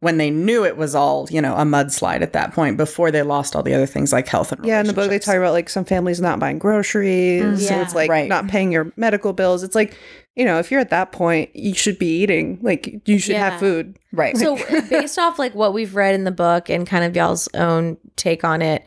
[0.02, 3.22] when they knew it was all, you know, a mudslide at that point before they
[3.22, 5.52] lost all the other things like health and Yeah, in the book they talk about
[5.52, 7.68] like some families not buying groceries.
[7.68, 7.82] So Yeah.
[7.82, 8.30] it's like Right.
[8.30, 9.62] not paying your medical bills.
[9.62, 9.98] It's like,
[10.38, 12.60] you know, if you're at that point, you should be eating.
[12.62, 13.50] Like you should Yeah.
[13.50, 14.00] have food.
[14.14, 14.38] Right.
[14.38, 14.58] so
[14.90, 18.46] based off like what we've read in the book and kind of y'all's own take
[18.46, 18.86] on it,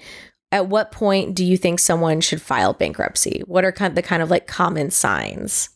[0.51, 3.43] at what point do you think someone should file bankruptcy?
[3.47, 5.69] What are kind the kind of like common signs?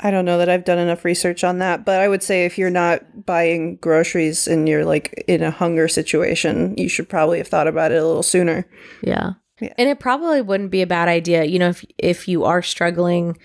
[0.00, 2.58] I don't know that I've done enough research on that, but I would say if
[2.58, 7.48] you're not buying groceries and you're like in a hunger situation, you should probably have
[7.48, 8.68] thought about it a little sooner.
[9.02, 9.34] Yeah.
[9.60, 9.72] Yeah.
[9.78, 13.38] And it probably wouldn't be a bad idea, you know, if if you are struggling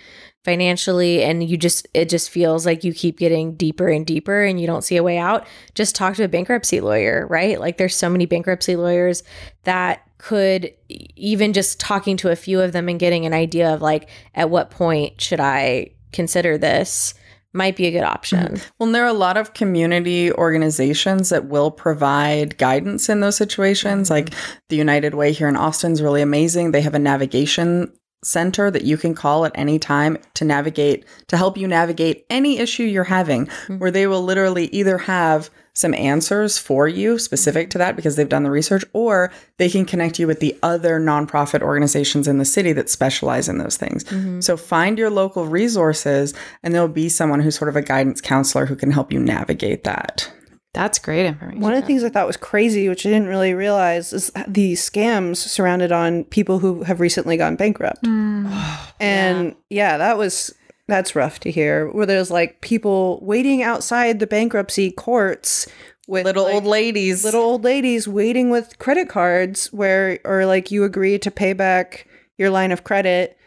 [0.43, 4.59] financially and you just it just feels like you keep getting deeper and deeper and
[4.59, 5.45] you don't see a way out,
[5.75, 7.59] just talk to a bankruptcy lawyer, right?
[7.59, 9.21] Like there's so many bankruptcy lawyers
[9.65, 10.73] that could
[11.15, 14.49] even just talking to a few of them and getting an idea of like at
[14.49, 17.13] what point should I consider this
[17.53, 18.39] might be a good option.
[18.39, 18.69] Mm-hmm.
[18.77, 24.09] Well, there are a lot of community organizations that will provide guidance in those situations.
[24.09, 24.27] Mm-hmm.
[24.27, 24.33] Like
[24.69, 26.71] the United Way here in Austin is really amazing.
[26.71, 27.91] They have a navigation
[28.23, 32.59] center that you can call at any time to navigate, to help you navigate any
[32.59, 33.77] issue you're having, mm-hmm.
[33.79, 35.49] where they will literally either have
[35.79, 39.85] some answers for you specific to that because they've done the research, or they can
[39.85, 44.03] connect you with the other nonprofit organizations in the city that specialize in those things.
[44.03, 44.41] Mm-hmm.
[44.41, 48.65] So find your local resources, and there'll be someone who's sort of a guidance counselor
[48.65, 50.31] who can help you navigate that.
[50.73, 51.61] That's great information.
[51.61, 54.73] One of the things I thought was crazy, which I didn't really realize, is the
[54.73, 58.03] scams surrounded on people who have recently gone bankrupt.
[58.03, 58.91] Mm.
[58.99, 59.97] And yeah.
[59.97, 60.53] that was
[60.89, 61.89] that's rough to hear.
[61.89, 65.67] Where there's like people waiting outside the bankruptcy courts
[66.07, 67.23] with Little like, old ladies.
[67.23, 72.07] little old ladies waiting with credit cards where or like you agree to pay back
[72.37, 73.37] your line of credit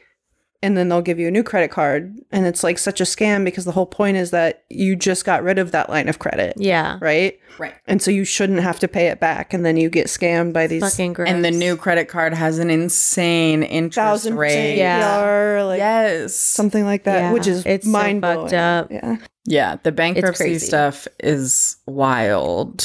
[0.62, 3.44] and then they'll give you a new credit card and it's like such a scam
[3.44, 6.54] because the whole point is that you just got rid of that line of credit
[6.56, 6.98] Yeah.
[7.00, 7.74] right Right.
[7.86, 10.66] and so you shouldn't have to pay it back and then you get scammed by
[10.66, 11.28] these Fucking gross.
[11.28, 14.48] and the new credit card has an insane interest thousand rate.
[14.48, 15.02] percent Yeah.
[15.02, 16.34] APR, like yes.
[16.34, 17.32] something like that Yeah.
[17.32, 18.90] which is It's so mind blowing fucked up.
[18.90, 22.84] yeah Yeah, the bankruptcy stuff is wild.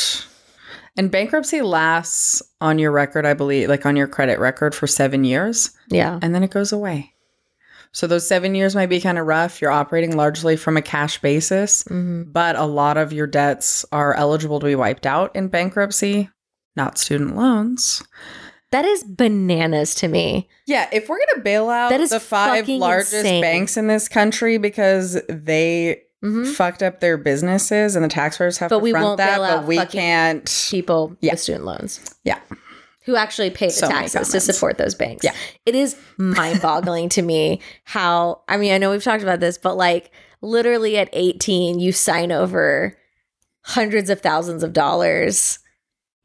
[0.98, 5.24] And bankruptcy lasts on your record, I believe, like on your credit record for seven
[5.24, 6.18] years, yeah.
[6.24, 7.14] and then it goes away.
[7.92, 9.62] So those seven years might be kind of rough.
[9.62, 12.32] You're operating largely from a cash basis, Mm-hmm.
[12.32, 16.30] but a lot of your debts are eligible to be wiped out in bankruptcy,
[16.76, 18.04] not student loans.
[18.72, 20.50] That is bananas to me.
[20.66, 23.42] Yeah, if we're gonna bail out That is the five largest insane.
[23.42, 28.70] banks in this country because they hmm fucked up their businesses and the taxpayers have
[28.70, 30.68] But to we front won't that, bail but out we can't.
[30.70, 31.34] People Yeah.
[31.34, 32.16] with student loans.
[32.26, 32.40] Yeah.
[33.08, 35.24] Who actually pay the So taxes to support those banks.
[35.24, 35.34] Yeah.
[35.66, 39.58] It is mind boggling to me how, I mean, I know we've talked about this,
[39.58, 40.12] but like
[40.42, 42.98] literally at 18, you sign over
[43.62, 45.60] hundreds of thousands of dollars.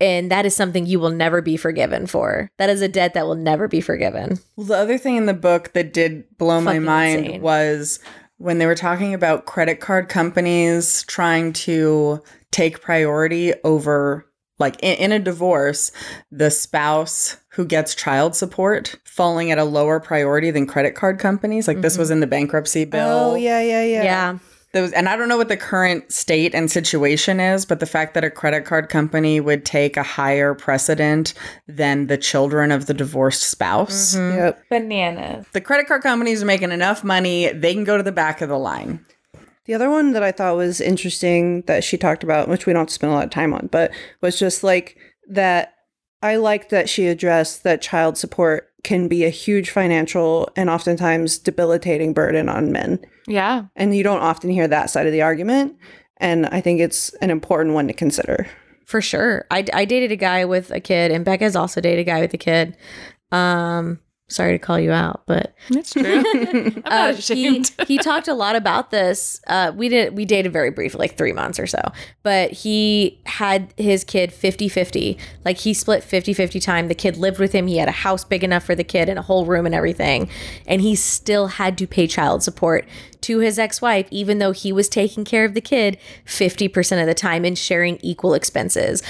[0.00, 2.50] And that is something you will never be forgiven for.
[2.58, 4.40] That is a debt that will never be forgiven.
[4.56, 7.42] Well, the other thing in the book that did blow my mind insane.
[7.42, 8.00] was
[8.38, 14.26] when they were talking about credit card companies trying to take priority over
[14.58, 15.92] like in, in a divorce
[16.30, 21.68] the spouse who gets child support falling at a lower priority than credit card companies
[21.68, 22.02] like this mm-hmm.
[22.02, 24.38] was in the bankruptcy oh, bill oh yeah yeah yeah Yeah.
[24.72, 27.86] There was, and I don't know what the current state and situation is, but the
[27.86, 31.34] fact that a credit card company would take a higher precedent
[31.68, 34.14] than the children of the divorced spouse.
[34.14, 34.38] Mm-hmm.
[34.38, 35.46] yep Bananas.
[35.52, 38.48] The credit card companies are making enough money, they can go to the back of
[38.48, 39.04] the line.
[39.64, 42.80] The other one that I thought was interesting that she talked about, which we don't
[42.80, 44.96] have to spend a lot of time on, but was just like
[45.28, 45.74] that
[46.22, 51.38] I liked that she addressed that child support can be a huge financial and oftentimes
[51.38, 52.98] debilitating burden on men.
[53.26, 53.66] Yeah.
[53.76, 55.76] And you don't often hear that side of the argument.
[56.16, 58.48] And I think it's an important one to consider.
[58.86, 59.46] For sure.
[59.50, 62.34] I, I dated a guy with a kid, and Becca's also dated a guy with
[62.34, 62.76] a kid.
[63.30, 64.00] Um,
[64.32, 66.24] sorry to call you out, but That's true.
[66.34, 69.40] I'm not uh, he, he talked a lot about this.
[69.46, 71.80] Uh, we did we dated very briefly, like three months or so.
[72.22, 75.18] But he had his kid 50-50.
[75.44, 76.88] Like he split 50-50 time.
[76.88, 77.66] The kid lived with him.
[77.66, 80.28] He had a house big enough for the kid and a whole room and everything.
[80.66, 82.86] And he still had to pay child support
[83.22, 85.96] to his ex-wife, even though he was taking care of the kid
[86.26, 89.02] 50% of the time and sharing equal expenses.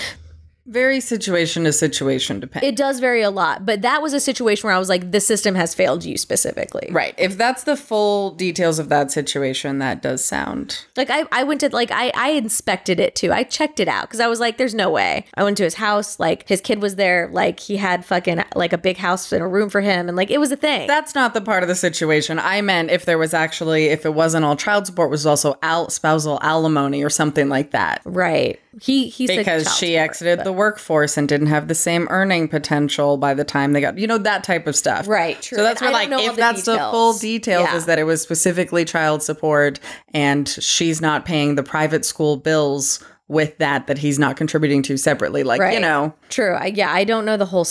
[0.66, 2.68] Very situation to situation depending.
[2.68, 5.20] It does vary a lot, but that was a situation where I was like, the
[5.20, 6.88] system has failed you specifically.
[6.90, 7.14] right.
[7.18, 10.84] If that's the full details of that situation, that does sound.
[10.96, 13.32] Like I, I went to like I, I inspected it too.
[13.32, 15.26] I checked it out because I was like, there's no way.
[15.34, 18.72] I went to his house, like his kid was there, like he had fucking like
[18.72, 20.86] a big house and a room for him, and like it was a thing.
[20.86, 22.38] That's not the part of the situation.
[22.38, 25.90] I meant if there was actually, if it wasn't all child support, was also al-
[25.90, 28.00] spousal alimony or something like that.
[28.04, 28.60] right.
[28.80, 32.48] He he because she support, exited but- the workforce and didn't have the same earning
[32.48, 35.58] potential by the time they got you know that type of stuff Right, true.
[35.58, 37.20] so that's And where like if the that's the full details.
[37.20, 37.76] details Yeah.
[37.76, 39.78] is that it was specifically child support
[40.14, 44.96] and she's not paying the private school bills with that that he's not contributing to
[44.96, 46.54] separately like you know True.
[46.54, 47.66] I, yeah, I don't know the whole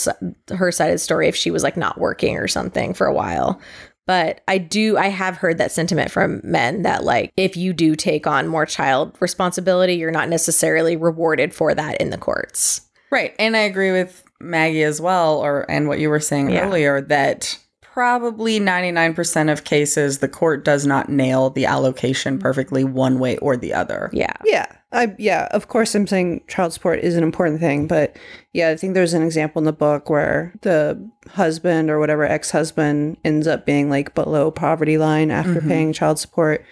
[0.50, 3.12] her side of the story if she was like not working or something for a
[3.14, 3.60] while.
[4.06, 7.94] But I do I have heard that sentiment from men that like if you do
[7.94, 12.82] take on more child responsibility, you're not necessarily rewarded for that in the courts.
[13.10, 16.66] right and i agree with maggie as well or and what you were saying Yeah.
[16.66, 17.58] earlier that
[17.92, 23.54] probably 99% of cases the court does not nail the allocation perfectly one way or
[23.56, 24.32] the other Yeah.
[24.44, 24.66] Yeah.
[24.92, 28.16] I yeah, of course I'm saying child support is an important thing, but
[28.52, 33.16] yeah, I think there's an example in the book where the husband or whatever ex-husband
[33.24, 35.68] ends up being like below poverty line after Mhm.
[35.68, 36.64] paying child support.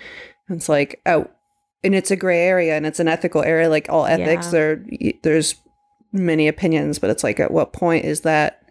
[0.49, 1.27] And it's like oh
[1.85, 4.51] and it's a gray area and it's an ethical area like all ethics Yeah.
[4.53, 4.85] there
[5.23, 5.55] there's
[6.13, 8.63] many opinions, but it's like at what point is that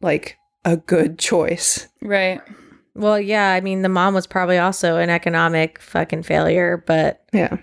[0.00, 1.88] like a good choice?
[2.02, 2.42] right.
[2.94, 7.56] Well, yeah, I mean the mom was probably also an economic fucking failure, but Yeah.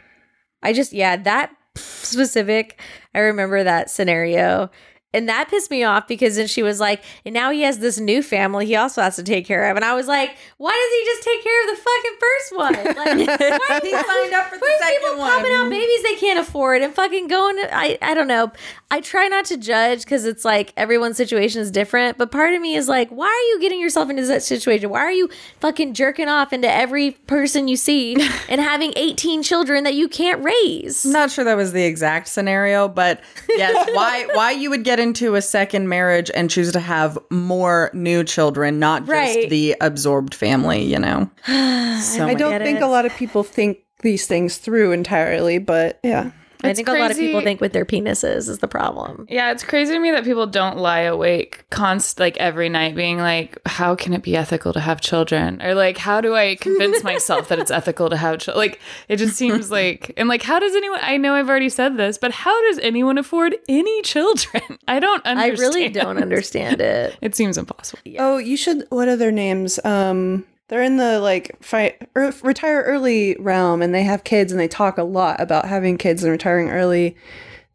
[0.61, 2.79] I just yeah, that specific
[3.15, 4.69] I remember that scenario
[5.13, 7.99] And that pissed me off because then she was like, and now he has this
[7.99, 9.75] new family he also has to take care of.
[9.75, 12.73] And I was like, why does he just take care of the fucking first one?
[12.95, 15.29] Like, why He signed up for the second people one.
[15.29, 18.51] popping out babies they can't afford and fucking going to, I, I don't know.
[18.91, 22.17] I try not to judge because it's like everyone's situation is different.
[22.17, 24.89] But part of me is like, why are you getting yourself into that situation?
[24.89, 25.29] Why are you
[25.59, 28.15] fucking jerking off into every person you see
[28.49, 31.05] and having 18 children that you can't raise?
[31.05, 34.99] I'm not sure that was the exact scenario, but yes, why why you would get
[35.03, 39.49] into a second marriage and choose to have more new children, not just Right.
[39.49, 41.29] the absorbed family, you know.
[42.03, 42.83] So I don't think it.
[42.83, 46.31] a lot of people think these things through entirely, but yeah.
[46.63, 49.27] I It's think a lot of people think with their penises is the problem.
[49.29, 53.17] Yeah, it's crazy to me that people don't lie awake const like every night being
[53.17, 55.61] like, how can it be ethical to have children?
[55.61, 58.57] Or like, how do I convince myself that it's ethical to have children?
[58.57, 58.79] Like,
[59.09, 62.17] it just seems like, and like, how does anyone, I know I've already said this,
[62.17, 64.63] but how does anyone afford any children?
[64.87, 67.17] I don't I really don't understand it.
[67.21, 68.01] It seems impossible.
[68.19, 68.85] Oh, you should.
[68.89, 69.83] What are their names?
[69.83, 74.59] Um, they're in the like fi- er, retire early realm, and they have kids, and
[74.59, 77.15] they talk a lot about having kids and retiring early.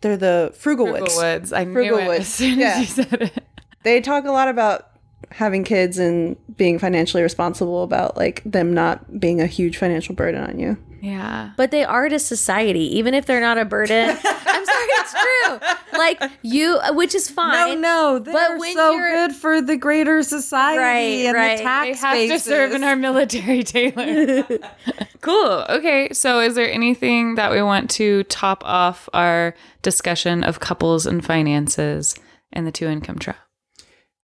[0.01, 1.13] They're the Frugalwoods.
[1.13, 1.53] Frugal Woods.
[1.53, 2.75] I knew Frugal it as soon Yeah.
[2.75, 3.45] as you said it.
[3.85, 4.89] They talk a lot about
[5.31, 10.43] having kids and being financially responsible about like them not being a huge financial burden
[10.43, 10.77] on you.
[11.01, 11.51] Yeah.
[11.57, 14.11] But they are to society, even if they're not a burden.
[14.25, 15.59] I'm sorry, it's true.
[15.99, 17.81] Like you, which is No, fine.
[17.81, 21.51] no, they're when so you're- good for the greater society Right, and right.
[21.59, 21.65] the They
[21.95, 24.45] tax have to serve in our military, Taylor.
[25.21, 25.65] cool.
[25.69, 26.09] Okay.
[26.13, 31.25] So, is there anything that we want to top off our discussion of couples and
[31.25, 32.15] finances
[32.53, 33.39] and the two income trap?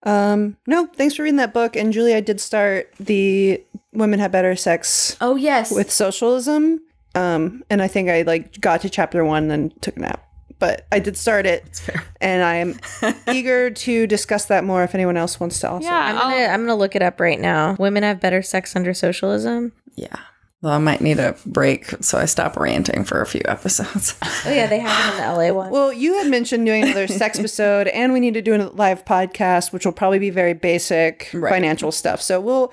[0.04, 1.76] Um, no, thanks for reading that book.
[1.76, 3.62] And Julie, I did start the
[3.92, 5.70] Women Have Better Sex Oh yes.
[5.70, 6.80] with Socialism.
[7.14, 10.26] Um, and I think I like got to chapter one and took a nap.
[10.58, 11.80] But I did start it,
[12.20, 12.78] and I am
[13.28, 15.84] eager to discuss that more if anyone else wants to also.
[15.84, 15.98] Yeah.
[15.98, 17.74] I'm gonna, I'm gonna look it up right now.
[17.80, 19.72] Women have better sex under socialism.
[19.96, 20.14] Yeah.
[20.62, 24.14] Well, I might need a break, so I stop ranting for a few episodes.
[24.44, 25.70] Oh yeah, they have it in the LA one.
[25.70, 29.04] Well, you had mentioned doing another sex episode, and we need to do a live
[29.04, 32.20] podcast, which will probably be very basic financial stuff.
[32.20, 32.72] So we'll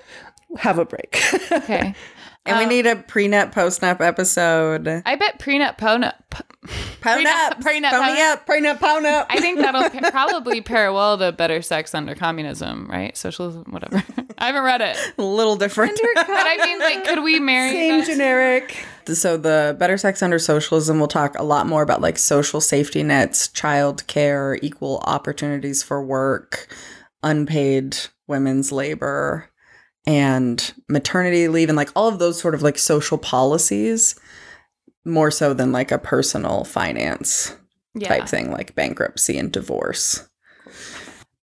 [0.57, 1.21] have a break.
[1.51, 1.93] Okay.
[2.45, 4.87] And we um, need a prenup, postnup episode.
[5.05, 6.15] I bet prenup, ponup.
[7.01, 8.31] Prenup, prenup, pony prenup.
[8.33, 9.27] up, prenup, pony up.
[9.29, 13.15] I think that'll pa- probably pair well to better sex under communism, right?
[13.15, 14.03] Socialism, whatever.
[14.37, 15.99] I haven't read it, A little different.
[16.15, 17.71] but I mean, like, could we marry?
[17.71, 18.85] Same that- generic.
[19.13, 23.03] so the better sex under socialism we'll talk a lot more about like social safety
[23.03, 26.67] nets child care equal opportunities for work
[27.23, 27.97] unpaid
[28.27, 29.48] women's labor
[30.09, 34.15] and maternity leave and like all of those sort of like social policies
[35.05, 37.55] more so than like a personal finance
[37.93, 38.07] Yeah.
[38.07, 40.27] type thing like bankruptcy and divorce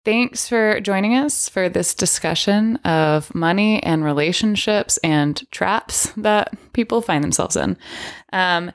[0.05, 7.01] Thanks for joining us for this discussion of money and relationships and traps that people
[7.03, 7.77] find themselves in.
[8.33, 8.73] Um,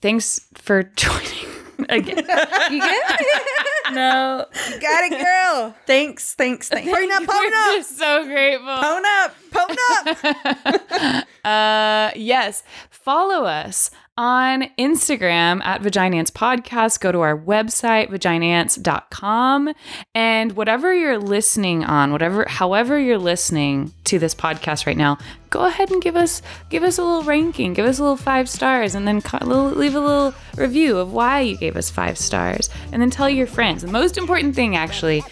[0.00, 1.55] thanks for joining
[1.88, 2.16] again.
[2.70, 3.20] you get
[3.92, 5.74] no, You Got it, girl.
[5.86, 7.76] thanks thanks thanks Prenup, we're prenup.
[7.76, 8.66] just so grateful.
[8.66, 17.00] pone up pone up uh, yes, follow us on Instagram at Vaginance Podcast.
[17.00, 19.74] Go to our website, vaginance.com.
[20.14, 25.18] And whatever you're listening on, whatever, however you're listening to this podcast right now,
[25.50, 28.48] go ahead and give us give us a little ranking, give us a little five
[28.48, 33.00] stars, and then leave a little review of why you gave us five stars, and
[33.00, 33.82] then tell your friends.
[33.82, 35.22] The most important thing, actually,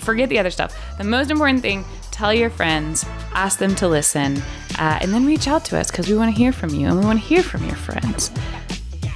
[0.00, 0.76] forget the other stuff.
[0.98, 4.38] The most important thing tell your friends, ask them to listen,
[4.78, 6.98] uh, and then reach out to us because we want to hear from you and
[6.98, 8.30] we want to hear from your friends.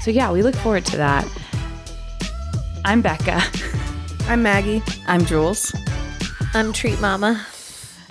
[0.01, 1.29] So, yeah, we look forward to that.
[2.85, 3.41] I'm Becca.
[4.29, 4.83] I'm Maggie.
[5.07, 5.73] i'm jules
[6.53, 7.47] I'm treat mama.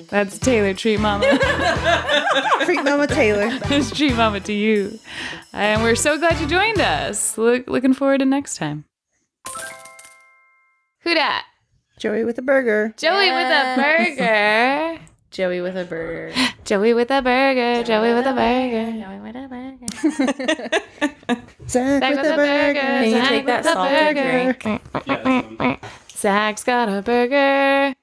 [0.09, 0.73] That's Taylor.
[0.73, 1.25] Treat Mama.
[2.65, 3.49] treat Mama Taylor.
[3.65, 4.99] it's Treat Mama to you.
[5.51, 7.37] And we're so glad you joined us.
[7.37, 8.85] Look, looking forward to next time.
[11.01, 11.43] Who dat?
[11.99, 12.93] Joey with a burger.
[12.97, 14.99] Joey with a burger.
[15.31, 16.31] Joey with a burger.
[16.63, 17.83] Joey with a burger.
[17.83, 18.91] Joey with a burger.
[19.01, 19.87] Joey with a burger.
[21.67, 22.79] Zach Zach with a burger.
[22.79, 25.81] Can you take that salted drink?
[26.11, 27.95] Zach's got a burger.